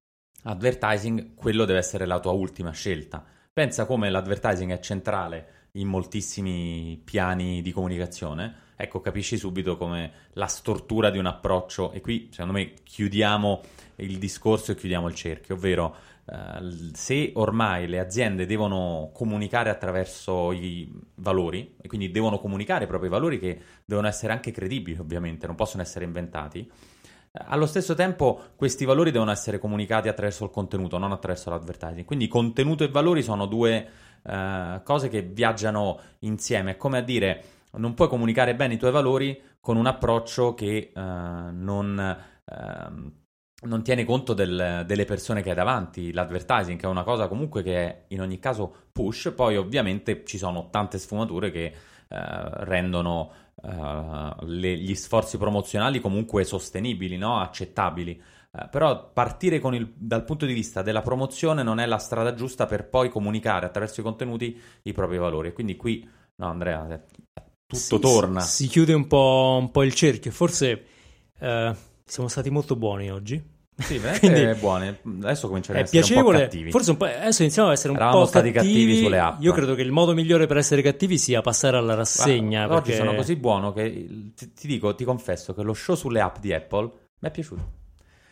[0.43, 3.24] advertising, quello deve essere la tua ultima scelta.
[3.53, 10.47] Pensa come l'advertising è centrale in moltissimi piani di comunicazione ecco, capisci subito come la
[10.47, 13.61] stortura di un approccio, e qui secondo me chiudiamo
[13.97, 20.51] il discorso e chiudiamo il cerchio, ovvero eh, se ormai le aziende devono comunicare attraverso
[20.51, 25.47] i valori, e quindi devono comunicare i propri valori che devono essere anche credibili, ovviamente,
[25.47, 26.68] non possono essere inventati.
[27.35, 32.05] Allo stesso tempo, questi valori devono essere comunicati attraverso il contenuto, non attraverso l'advertising.
[32.05, 33.89] Quindi, contenuto e valori sono due
[34.22, 36.72] uh, cose che viaggiano insieme.
[36.72, 40.93] È come a dire, non puoi comunicare bene i tuoi valori con un approccio che
[40.95, 43.12] uh, non, uh,
[43.66, 47.76] non, tiene conto del, delle persone che hai davanti, l'advertising è una cosa comunque che
[47.76, 51.72] è in ogni caso push, poi ovviamente ci sono tante sfumature che
[53.62, 57.40] uh, rendono le, gli sforzi promozionali comunque sostenibili, no?
[57.40, 58.20] accettabili.
[58.70, 62.88] però partire il, dal punto di vista della promozione non è la strada giusta per
[62.88, 65.52] poi comunicare attraverso i contenuti i propri valori.
[65.52, 67.00] Quindi qui, no Andrea,
[67.66, 68.40] tutto si, torna.
[68.40, 70.30] Si, chiude un po', un po', il cerchio.
[70.30, 70.84] Forse
[71.38, 73.42] eh, siamo stati molto buoni oggi.
[73.74, 74.96] Sì, Quindi, buoni.
[75.22, 76.70] Adesso cominceremo a essere piacevole, un po' cattivi.
[76.70, 78.74] Forse un po', adesso iniziamo ad essere un Eravamo po' stati cattivi.
[78.74, 79.42] cattivi sulle app.
[79.42, 82.66] Io credo che il modo migliore per essere cattivi sia passare alla rassegna.
[82.66, 82.92] Guarda, perché...
[82.92, 86.36] Oggi sono così buono che ti, ti, dico, ti confesso che lo show sulle app
[86.38, 86.84] di Apple
[87.18, 87.80] mi è piaciuto.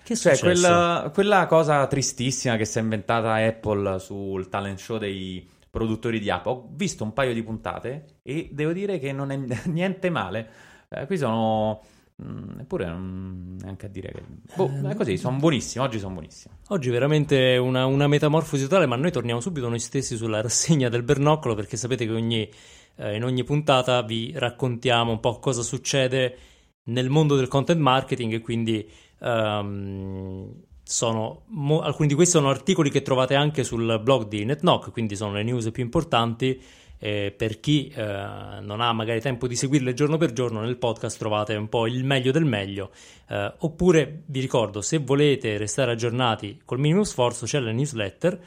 [0.03, 5.49] Che cioè, quella, quella cosa tristissima che si è inventata Apple sul talent show dei
[5.71, 6.47] produttori di app.
[6.47, 9.37] Ho visto un paio di puntate e devo dire che non è
[9.67, 10.49] niente male.
[10.89, 11.81] Eh, qui sono.
[12.23, 14.23] Mm, eppure non neanche a dire che.
[14.55, 15.85] Boh, è così, sono buonissimi.
[15.85, 16.55] Oggi sono buonissimi.
[16.69, 21.03] Oggi veramente una, una metamorfosi totale, ma noi torniamo subito noi stessi sulla rassegna del
[21.03, 22.49] Bernoccolo perché sapete che ogni,
[22.97, 26.37] eh, in ogni puntata vi raccontiamo un po' cosa succede
[26.85, 28.89] nel mondo del content marketing e quindi.
[29.21, 34.91] Um, sono, mo, alcuni di questi sono articoli che trovate anche sul blog di NetKnock,
[34.91, 36.61] quindi sono le news più importanti.
[37.03, 41.19] Eh, per chi eh, non ha magari tempo di seguirle giorno per giorno, nel podcast
[41.19, 42.91] trovate un po' il meglio del meglio.
[43.27, 48.41] Eh, oppure vi ricordo, se volete restare aggiornati col minimo sforzo, c'è la newsletter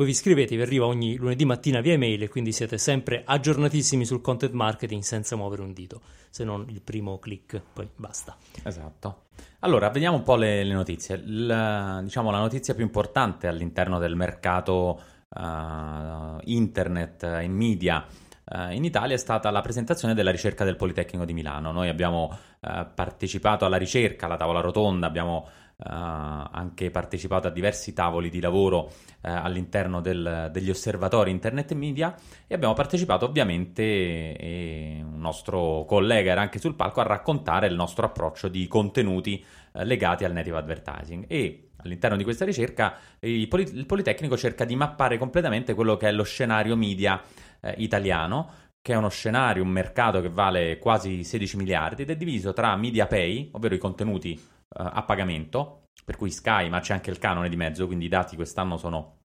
[0.00, 4.06] Voi vi iscrivete, vi arriva ogni lunedì mattina via email e quindi siete sempre aggiornatissimi
[4.06, 6.00] sul content marketing senza muovere un dito,
[6.30, 8.34] se non il primo click, poi basta.
[8.64, 9.24] Esatto.
[9.58, 11.16] Allora, vediamo un po' le, le notizie.
[11.16, 18.04] Il, diciamo la notizia più importante all'interno del mercato uh, internet e media
[18.44, 21.72] uh, in Italia è stata la presentazione della ricerca del Politecnico di Milano.
[21.72, 25.48] Noi abbiamo uh, partecipato alla ricerca, alla tavola rotonda, abbiamo
[25.82, 32.14] anche partecipato a diversi tavoli di lavoro all'interno del, degli osservatori internet e media
[32.46, 37.74] e abbiamo partecipato ovviamente e un nostro collega era anche sul palco a raccontare il
[37.76, 43.70] nostro approccio di contenuti legati al native advertising e all'interno di questa ricerca il, Poli-
[43.72, 47.22] il, Politecnico cerca di mappare completamente quello che è lo scenario media
[47.76, 52.52] italiano che è uno scenario, un mercato che vale quasi 16 miliardi ed è diviso
[52.52, 57.10] tra media pay, ovvero i contenuti uh, a pagamento, per cui Sky, ma c'è anche
[57.10, 59.19] il canone di mezzo, quindi i dati quest'anno sono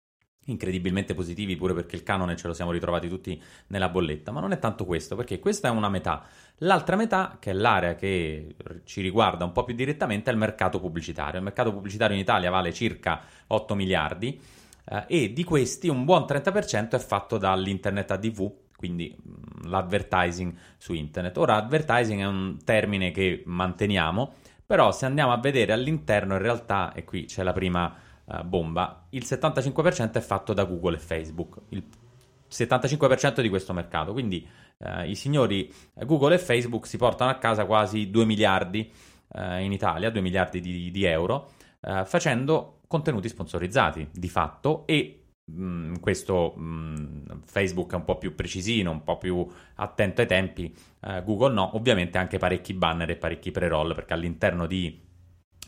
[0.45, 4.51] incredibilmente positivi pure perché il canone ce lo siamo ritrovati tutti nella bolletta, ma non
[4.51, 6.23] è tanto questo, perché questa è una metà.
[6.57, 10.79] L'altra metà, che è l'area che ci riguarda un po' più direttamente, è il mercato
[10.79, 11.37] pubblicitario.
[11.37, 14.39] Il mercato pubblicitario in Italia vale circa 8 miliardi
[14.85, 19.15] eh, e di questi un buon 30% è fatto dall'internet ADV, quindi
[19.65, 21.37] l'advertising su internet.
[21.37, 24.33] Ora, advertising è un termine che manteniamo,
[24.65, 27.95] però se andiamo a vedere all'interno, in realtà, e qui c'è la prima
[28.31, 31.83] uh, bomba, il 75% è fatto da Google e Facebook, il
[32.49, 34.13] 75% di questo mercato.
[34.13, 38.91] Quindi uh, i signori Google e Facebook si portano a casa quasi 2 miliardi
[39.33, 41.51] uh, in Italia, 2 miliardi di, di euro,
[42.05, 48.91] facendo contenuti sponsorizzati di fatto e Mm, questo mm, Facebook è un po' più precisino,
[48.91, 53.51] un po' più attento ai tempi, eh, Google no, ovviamente anche parecchi banner e parecchi
[53.51, 55.09] pre-roll perché all'interno di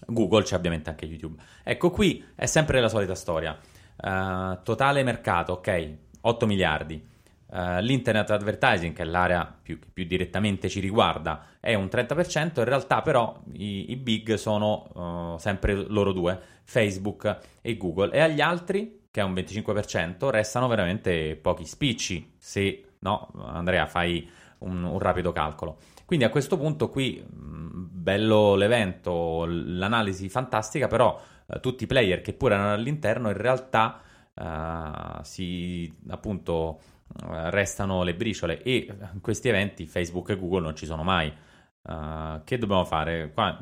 [0.07, 1.41] Google c'è ovviamente anche YouTube.
[1.63, 3.57] Ecco qui è sempre la solita storia,
[3.97, 5.91] uh, totale mercato, ok,
[6.21, 7.05] 8 miliardi,
[7.47, 12.59] uh, l'internet advertising che è l'area più, che più direttamente ci riguarda è un 30%,
[12.59, 18.19] in realtà però i, i big sono uh, sempre loro due, Facebook e Google e
[18.19, 24.27] agli altri che è un 25%, restano veramente pochi spicci se, no, Andrea, fai
[24.59, 25.77] un, un rapido calcolo.
[26.13, 32.33] Quindi a questo punto qui, bello l'evento, l'analisi fantastica, però eh, tutti i player che
[32.33, 33.99] pure erano all'interno in realtà
[34.31, 36.79] eh, si, appunto,
[37.19, 41.33] eh, restano le briciole e in questi eventi Facebook e Google non ci sono mai.
[41.81, 43.31] Uh, che dobbiamo fare?
[43.33, 43.59] Qua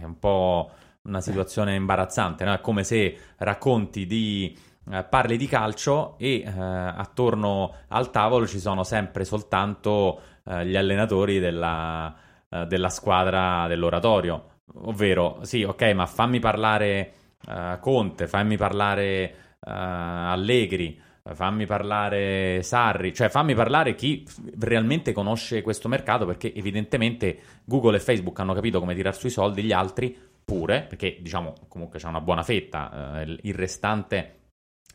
[0.00, 0.70] è un po'
[1.02, 2.54] una situazione imbarazzante, no?
[2.54, 4.56] è come se racconti di
[4.90, 10.76] eh, parli di calcio e eh, attorno al tavolo ci sono sempre soltanto eh, gli
[10.76, 12.14] allenatori della,
[12.48, 14.46] eh, della, squadra dell'oratorio.
[14.82, 17.12] Ovvero, sì, ok, ma fammi parlare
[17.46, 20.98] eh, Conte, fammi parlare Allegri,
[21.34, 24.26] fammi parlare Sarri, cioè fammi parlare chi
[24.58, 29.62] realmente conosce questo mercato perché evidentemente Google e Facebook hanno capito come tirar sui soldi,
[29.62, 34.39] gli altri pure, perché diciamo comunque c'è una buona fetta, il restante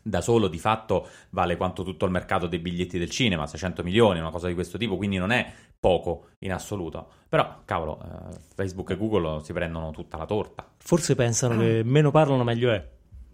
[0.07, 4.19] da solo di fatto vale quanto tutto il mercato dei biglietti del cinema, 600 milioni,
[4.19, 7.07] una cosa di questo tipo, quindi non è poco in assoluto.
[7.27, 10.69] Però, cavolo, eh, Facebook e Google si prendono tutta la torta.
[10.77, 11.57] Forse pensano ah.
[11.57, 12.87] che meno parlano meglio è,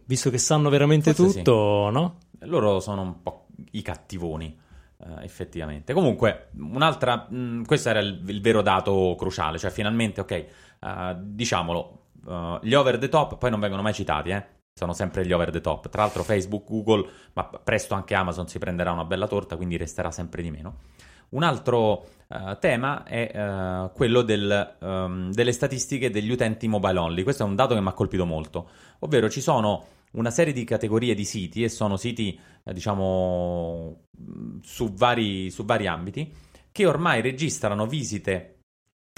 [0.05, 1.93] visto che sanno veramente Forse tutto, sì.
[1.93, 2.17] no?
[2.39, 4.57] Loro sono un po' i cattivoni.
[5.03, 5.93] Uh, effettivamente.
[5.93, 7.25] Comunque, un'altra.
[7.27, 9.57] Mh, mm, questo era il, il, vero dato cruciale.
[9.57, 10.45] Cioè, finalmente, ok,
[10.79, 15.25] uh, diciamolo, uh, gli over the top poi non vengono mai citati, eh sono sempre
[15.25, 15.89] gli over the top.
[15.89, 20.11] Tra l'altro Facebook, Google, ma presto anche Amazon si prenderà una bella torta, quindi resterà
[20.11, 20.79] sempre di meno.
[21.29, 27.23] Un altro uh, tema è uh, quello del, um, delle statistiche degli utenti mobile only.
[27.23, 28.69] Questo è un dato che mi ha colpito molto,
[28.99, 34.07] ovvero ci sono una serie di categorie di siti e sono siti, eh, diciamo,
[34.61, 36.33] su vari, su vari ambiti
[36.71, 38.59] che ormai registrano visite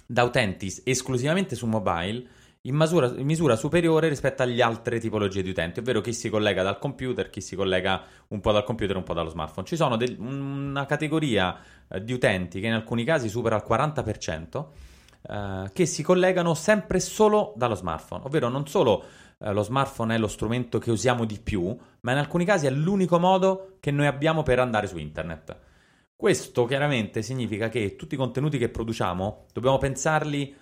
[0.06, 2.28] da utenti esclusivamente su mobile
[2.66, 6.64] in misura, in misura, superiore rispetto agli altre tipologie di utenti, ovvero chi si collega
[6.64, 9.68] dal computer, chi si collega un po' dal computer e un po' dallo smartphone.
[9.68, 11.60] Ci sono del, una categoria
[11.90, 14.66] eh, di utenti che in alcuni casi supera il 40%,
[15.28, 19.04] eh, che si collegano sempre solo dallo smartphone, ovvero non solo
[19.40, 22.70] eh, lo smartphone è lo strumento che usiamo di più, ma in alcuni casi è
[22.70, 25.58] l'unico modo che noi abbiamo per andare su internet.
[26.16, 30.56] Questo chiaramente significa che tutti i contenuti che produciamo dobbiamo pensarli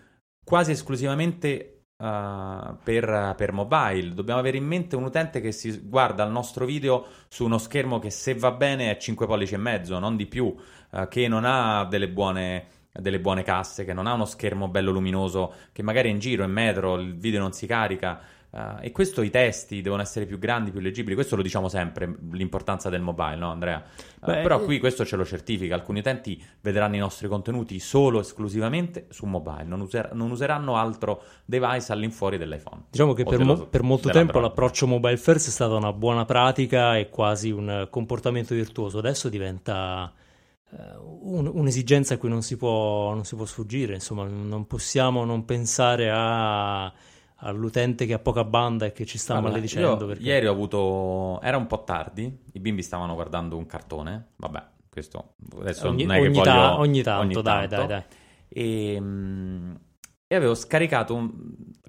[0.43, 4.15] quasi esclusivamente Uh, per, per, mobile.
[4.15, 7.99] Dobbiamo avere in mente un utente che si guarda il nostro video su uno schermo
[7.99, 11.45] che se va bene è 5 pollici e mezzo, non di più, uh, che non
[11.45, 16.09] ha delle buone delle buone casse, che non ha uno schermo bello luminoso, che magari
[16.09, 18.19] è in giro, in metro, il video non si carica.
[18.51, 21.15] Uh, e questo i testi devono essere più grandi, più leggibili.
[21.15, 23.81] Questo lo diciamo sempre, l'importanza del mobile, no Andrea?
[24.19, 25.73] Uh, Beh, però qui questo ce lo certifica.
[25.73, 31.23] Alcuni utenti vedranno i nostri contenuti solo esclusivamente su mobile, non, user- non useranno altro
[31.45, 32.83] device all'infuori dell'iPhone.
[32.89, 36.25] Diciamo che per, dello, mo- per, molto tempo l'approccio mobile first è stata una buona
[36.25, 38.97] pratica e quasi un comportamento virtuoso.
[38.97, 40.11] Adesso diventa
[41.21, 43.93] un- un'esigenza a cui non si, può, non si può sfuggire.
[43.93, 46.91] Insomma, non possiamo non pensare a
[47.41, 50.05] all'utente che ha poca banda e che ci sta allora, maledicendo.
[50.05, 50.23] Perché...
[50.23, 51.39] Ieri ho avuto.
[51.41, 54.31] Era un po' tardi, i bimbi stavano guardando un cartone.
[54.37, 56.51] Vabbè, questo adesso ogni, non è che ogni voglio.
[56.51, 57.75] Ta- ogni tanto, ogni dai, tanto.
[57.75, 58.03] dai, dai.
[58.49, 59.79] E, um,
[60.27, 61.31] e avevo scaricato un,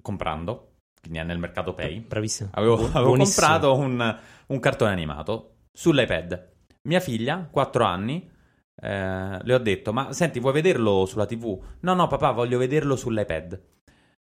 [0.00, 2.00] comprando, quindi nel mercato Pay.
[2.00, 2.50] Bravissimo.
[2.52, 6.50] Avevo, avevo comprato un, un, cartone animato sull'iPad.
[6.82, 8.30] Mia figlia, 4 anni.
[8.74, 11.62] Eh, le ho detto, ma senti, vuoi vederlo sulla TV?
[11.80, 13.62] No, no, papà, voglio vederlo sull'iPad.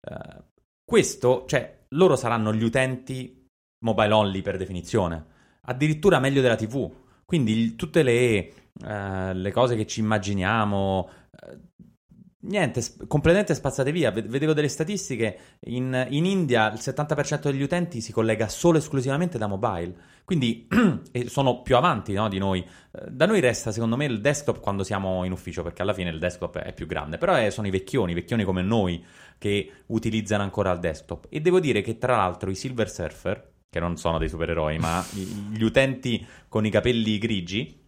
[0.00, 0.44] Eh,
[0.86, 3.44] questo, cioè, loro saranno gli utenti
[3.80, 5.24] mobile only per definizione,
[5.62, 6.90] addirittura meglio della TV.
[7.24, 11.58] Quindi il, tutte le, uh, le, cose che ci immaginiamo, uh,
[12.46, 14.10] niente, sp- completamente spazzate via.
[14.10, 19.38] Vedevo delle statistiche, in, in, India il 70% degli utenti si collega solo e esclusivamente
[19.38, 19.94] da mobile,
[20.24, 20.66] quindi
[21.26, 22.60] sono più avanti no, di noi.
[22.60, 26.10] Eh, da noi resta secondo me il desktop quando siamo in ufficio, perché alla fine
[26.10, 29.04] il desktop è più grande, però è, sono i vecchioni, i vecchioni come noi
[29.38, 31.26] che utilizzano ancora il desktop.
[31.28, 35.04] E devo dire che tra l'altro i Silver Surfer, che non sono dei supereroi, ma
[35.12, 37.84] gli utenti con i capelli grigi,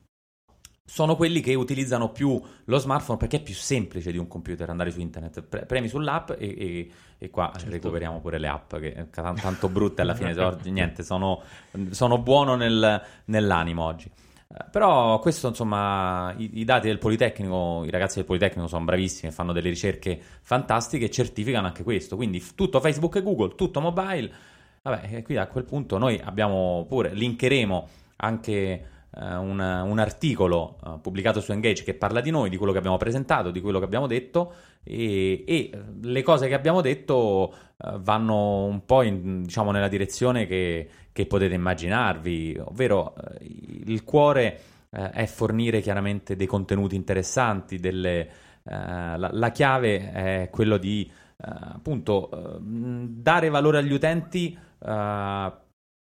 [0.89, 4.91] sono quelli che utilizzano più lo smartphone perché è più semplice di un computer andare
[4.91, 5.43] su internet.
[5.43, 7.71] Pre- premi sull'app e, e, e qua certo.
[7.71, 10.33] recuperiamo pure le app che sono tanto brutte alla fine.
[10.65, 11.43] niente, sono,
[11.91, 14.11] sono buono nel, nell'animo oggi.
[14.51, 19.31] Eh, però questo, insomma, i, i, dati del Politecnico, i ragazzi del Politecnico sono bravissimi,
[19.31, 22.17] fanno delle ricerche fantastiche e certificano anche questo.
[22.17, 24.33] Quindi tutto Facebook e Google, tutto mobile.
[24.81, 31.41] Vabbè, qui a quel punto noi abbiamo pure, linkeremo anche un, un, articolo uh, pubblicato
[31.41, 34.07] su Engage che parla di noi, di quello che abbiamo presentato, di quello che abbiamo
[34.07, 34.53] detto
[34.85, 35.71] e, e
[36.03, 41.27] le cose che abbiamo detto uh, vanno un po' in, diciamo, nella direzione che, che
[41.27, 48.29] potete immaginarvi, ovvero il cuore è fornire chiaramente dei contenuti interessanti, delle,
[48.63, 54.57] la, la, chiave è quello di appunto dare valore agli utenti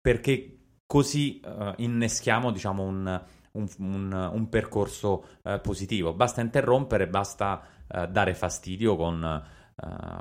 [0.00, 0.57] perché
[0.89, 3.22] così uh, inneschiamo diciamo, un,
[3.53, 6.14] un, un, un percorso uh, positivo.
[6.14, 9.45] Basta interrompere, basta uh, dare fastidio con,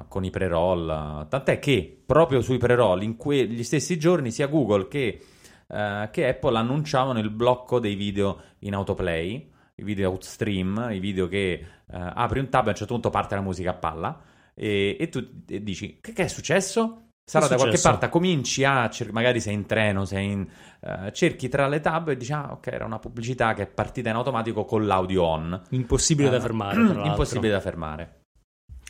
[0.08, 1.28] con i pre-roll.
[1.30, 5.20] Tant'è che proprio sui pre-roll, in quegli stessi giorni, sia Google che,
[5.68, 11.66] che Apple annunciavano il blocco dei video in autoplay, i video outstream, i video che
[11.88, 14.22] apri un tab e a un certo punto parte la musica a palla.
[14.54, 17.07] E, e tu e dici: che, che è successo?
[17.30, 20.48] Sarà da qualche parte, cominci a, cer- magari sei in treno, sei in,
[20.80, 24.10] uh, cerchi tra le tab e dici, ah ok, era una pubblicità che è partita
[24.10, 25.62] in automatico con l'audio on.
[25.72, 26.80] Impossibile uh, da fermare.
[26.80, 28.22] impossibile da fermare.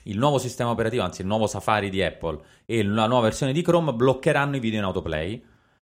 [0.04, 3.64] Il nuovo sistema operativo, anzi il nuovo Safari di Apple e la nuova versione di
[3.64, 5.44] Chrome bloccheranno i video in autoplay,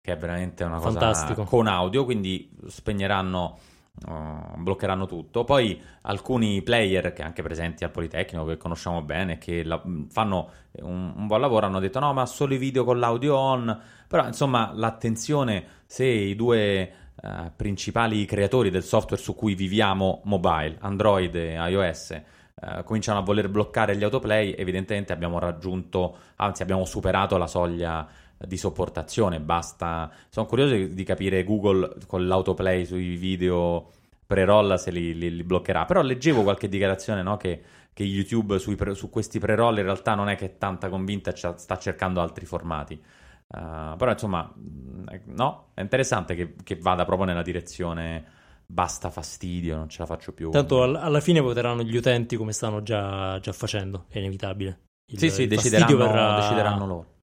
[0.03, 1.45] che è veramente una cosa Fantastico.
[1.45, 3.59] con audio, quindi spegneranno
[3.97, 5.45] Uh, bloccheranno tutto.
[5.45, 9.81] Poi alcuni player che anche presenti al Politecnico, che conosciamo bene, che la,
[10.11, 13.81] fanno un, un, buon lavoro, hanno detto no, ma solo i video con l'audio on.
[14.09, 16.93] Però insomma, l'attenzione se i due
[17.23, 22.21] uh, principali creatori del software su cui viviamo mobile, Android e iOS,
[22.57, 28.07] uh, cominciano a voler bloccare gli autoplay, evidentemente abbiamo raggiunto, anzi abbiamo superato la soglia
[28.39, 29.41] di sopportazione.
[29.41, 30.11] Basta.
[30.29, 33.91] Sono curioso di capire Google con l'autoplay sui video
[34.27, 35.85] pre-roll se li, li, li bloccherà.
[35.85, 37.63] Però leggevo qualche dichiarazione no, che,
[37.93, 41.79] che, YouTube pre, su questi pre-roll in realtà non è che è tanta convinta, sta
[41.79, 43.01] cercando altri formati.
[43.47, 48.25] Uh, però insomma, mm, no, è interessante che, che, vada proprio nella direzione
[48.67, 50.51] basta fastidio, non ce la faccio più.
[50.51, 54.81] Tanto alla fine voteranno gli utenti come stanno già, già facendo, è inevitabile.
[55.07, 56.37] Il, sì, sì, decideranno, verrà...
[56.37, 57.14] decideranno loro.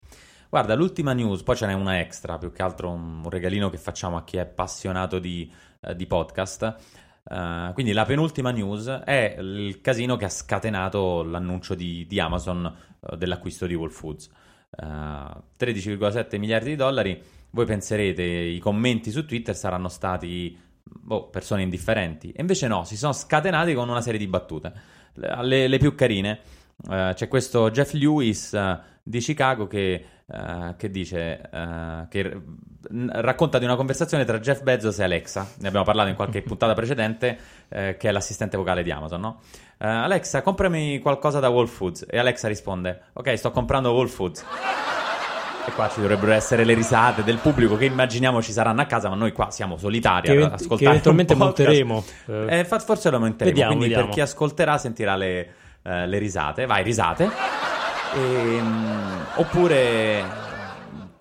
[0.51, 4.17] Guarda, l'ultima news, poi ce n'è una extra, più che altro un, regalino che facciamo
[4.17, 5.49] a chi è appassionato di,
[5.79, 6.75] uh, di podcast.
[7.23, 12.65] Uh, quindi la penultima news è il casino che ha scatenato l'annuncio di, di Amazon
[12.99, 14.29] uh, dell'acquisto di Whole Foods.
[14.77, 17.23] 13,7 miliardi di dollari.
[17.51, 22.33] Voi penserete i commenti su Twitter saranno stati boh, persone indifferenti.
[22.33, 24.73] E invece no, si sono scatenati con una serie di battute.
[25.13, 26.41] Le, le più carine.
[26.83, 28.53] c'è questo Jeff Lewis
[29.03, 32.41] di Chicago che Uh, che dice uh, che r-
[33.15, 35.45] racconta di una conversazione tra Jeff Bezos e Alexa.
[35.59, 39.41] Ne abbiamo parlato in qualche puntata precedente, uh, che è l'assistente vocale di Amazon, no?
[39.81, 42.05] eh, Alexa, comprami qualcosa da Whole Foods.
[42.07, 44.45] E Alexa risponde, ok, sto comprando Whole Foods.
[45.67, 49.09] E qua ci dovrebbero essere le risate del pubblico che immaginiamo ci saranno a casa,
[49.09, 50.77] ma noi qua siamo solitari che, ad ascoltare.
[50.77, 52.03] Che eventualmente monteremo.
[52.27, 54.05] Eh, forse lo monteremo, vediamo, quindi vediamo.
[54.05, 56.65] per chi ascolterà sentirà le, eh, le risate.
[56.65, 57.29] Vai, risate.
[58.13, 60.49] E, um, oppure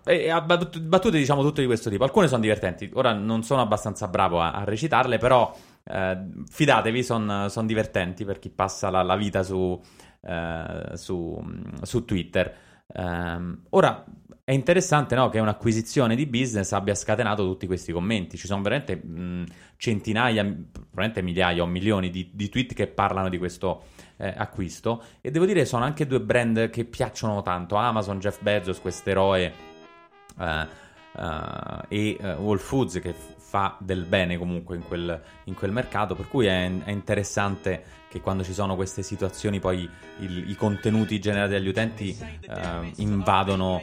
[0.05, 2.05] e battute diciamo tutte di questo tipo.
[2.05, 2.91] Alcune sono divertenti.
[2.95, 6.18] Ora non sono abbastanza bravo a, a recitarle, però eh,
[6.49, 9.80] fidatevi, sono son divertenti per chi passa la, la vita su,
[10.22, 11.38] eh, su,
[11.82, 12.57] su Twitter.
[12.93, 14.05] Um, ora
[14.43, 18.36] è interessante no, che un'acquisizione di business abbia scatenato tutti questi commenti.
[18.36, 19.45] Ci sono veramente mh,
[19.76, 23.84] centinaia, probabilmente migliaia o milioni di, di, tweet che parlano di questo
[24.20, 25.02] eh, acquisto.
[25.20, 29.52] E devo dire, sono anche due brand che piacciono tanto: Amazon, Jeff Bezos, questo eroe
[30.36, 33.14] uh, uh, e uh, Whole Foods che
[33.51, 38.20] fa del bene comunque in quel, in quel mercato, per cui è, è, interessante che
[38.20, 39.88] quando ci sono queste situazioni poi
[40.18, 42.16] il, i contenuti generati dagli utenti
[42.96, 43.82] invadono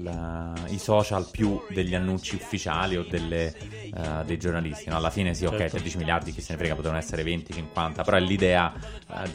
[0.00, 3.54] la, i social più degli annunci ufficiali o delle,
[4.24, 4.88] dei giornalisti.
[4.88, 4.96] No?
[4.96, 5.76] Alla fine sì, ok, certo.
[5.76, 8.72] 13 miliardi, chi se ne frega, potevano essere 20, 50, però è l'idea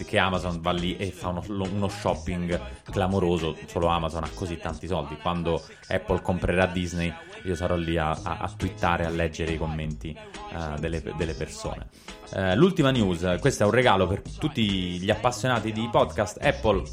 [0.06, 4.88] che Amazon va lì e fa uno, uno shopping clamoroso, solo Amazon ha così tanti
[4.88, 7.14] soldi, quando Apple comprerà Disney
[7.48, 10.16] io sarò lì a, a, a twittare, a leggere i commenti
[10.52, 11.88] uh, delle, delle, persone.
[12.32, 16.40] Uh, l'ultima news, questo è un regalo per tutti gli appassionati di podcast.
[16.42, 16.84] Apple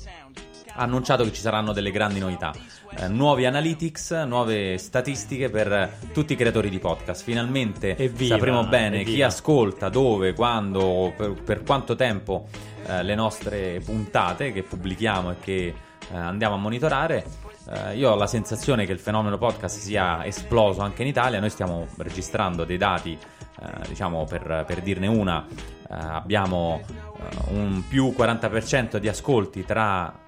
[0.76, 2.52] ha annunciato che ci saranno delle grandi novità.
[2.96, 7.24] Uh, nuovi analytics, nuove statistiche per tutti i creatori di podcast.
[7.24, 9.16] Finalmente evviva, sapremo bene evviva.
[9.16, 12.48] chi ascolta, dove, quando, per, per quanto tempo
[12.86, 15.74] le nostre puntate che pubblichiamo e che
[16.12, 17.24] andiamo a monitorare.
[17.66, 21.40] Uh, io ho la sensazione che il fenomeno podcast sia esploso anche in Italia.
[21.40, 23.18] Noi stiamo registrando dei dati,
[23.60, 26.82] uh, diciamo per, per, dirne una, uh, abbiamo
[27.48, 30.22] un più 40% di ascolti tra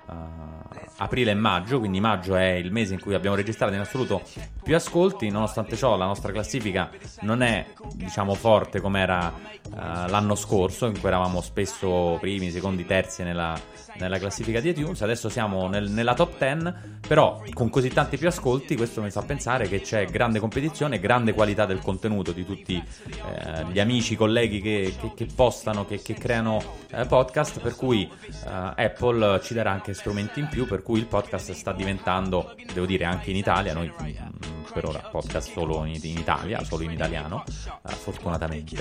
[0.98, 4.22] aprile e maggio, quindi maggio è il mese in cui abbiamo registrato in assoluto
[4.62, 6.88] più ascolti, nonostante ciò la nostra classifica
[7.20, 9.30] non è diciamo forte come era
[9.74, 13.60] l'anno scorso, in cui eravamo spesso primi, secondi, terzi nella,
[13.98, 16.74] nella classifica di iTunes, adesso siamo nel, nella top 10,
[17.06, 21.32] però con così tanti più ascolti questo mi fa pensare che c'è grande competizione, grande
[21.32, 26.14] qualità del contenuto di tutti eh, gli amici, colleghi che, che, che postano, che, che
[26.14, 30.98] creano eh, podcast, per cui eh, Apple ci darà anche strumenti in più, per cui
[30.98, 35.84] il podcast sta diventando, devo dire anche in Italia, noi mh, per ora podcast solo
[35.86, 37.44] in, in, Italia, solo in italiano,
[37.82, 38.74] uh, fortunatamente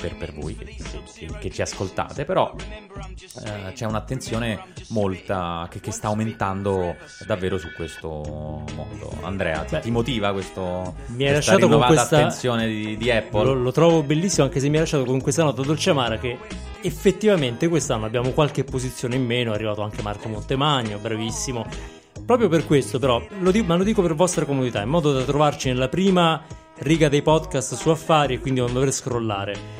[0.00, 4.19] per, per, voi che, ci ascoltate, però uh, c'è un'attenzione
[4.88, 6.96] molta che, che, sta aumentando
[7.26, 8.08] davvero su questo
[8.74, 9.12] mondo.
[9.22, 13.44] Andrea, ti, ti motiva questo, mi hai lasciato con questa attenzione di, di Apple?
[13.44, 16.38] Lo, lo trovo bellissimo, anche se mi ha lasciato con questa nota dolce amara che
[16.82, 22.64] effettivamente quest'anno abbiamo qualche posizione in meno, è arrivato anche Marco Montemagno, bravissimo Proprio per
[22.64, 25.88] questo, però, lo dico, ma lo dico per vostra comodità, in modo da trovarci nella
[25.88, 26.40] prima
[26.78, 29.79] riga dei podcast su affari e quindi non dover scrollare.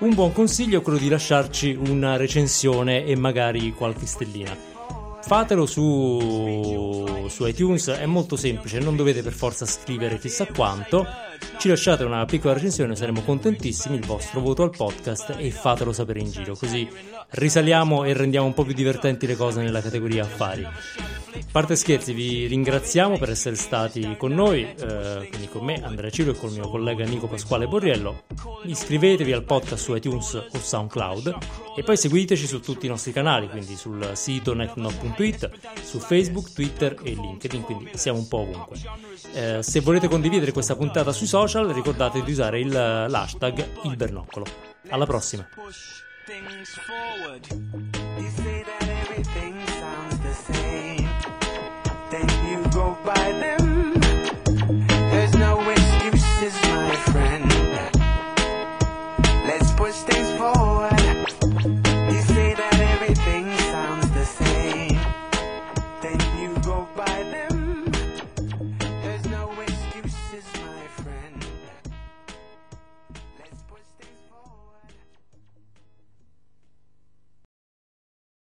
[0.00, 4.56] Un buon consiglio è quello di lasciarci una recensione e magari qualche stellina.
[5.20, 11.06] Fatelo su, su iTunes, è molto semplice, non dovete per forza scrivere chissà quanto.
[11.58, 16.20] Ci lasciate una piccola recensione, saremo contentissimi, il vostro voto al podcast e fatelo sapere
[16.20, 16.88] in giro, così
[17.30, 20.66] risaliamo e rendiamo un po' più divertenti le cose nella categoria affari.
[21.52, 26.30] Parte scherzi, vi ringraziamo per essere stati con noi, eh, quindi con me, Andrea Ciro
[26.30, 28.22] e con il mio collega Nico Pasquale Borriello.
[28.64, 31.36] Iscrivetevi al podcast su iTunes o SoundCloud
[31.76, 35.50] e poi seguiteci su tutti i nostri canali, quindi sul sito netnow.it,
[35.82, 38.76] su Facebook, Twitter e LinkedIn, quindi siamo un po' ovunque.
[39.32, 44.44] Eh, se volete condividere questa puntata sui social, ricordate di usare il, l'hashtag il bernoccolo.
[44.88, 45.46] Alla prossima!
[53.02, 53.59] by them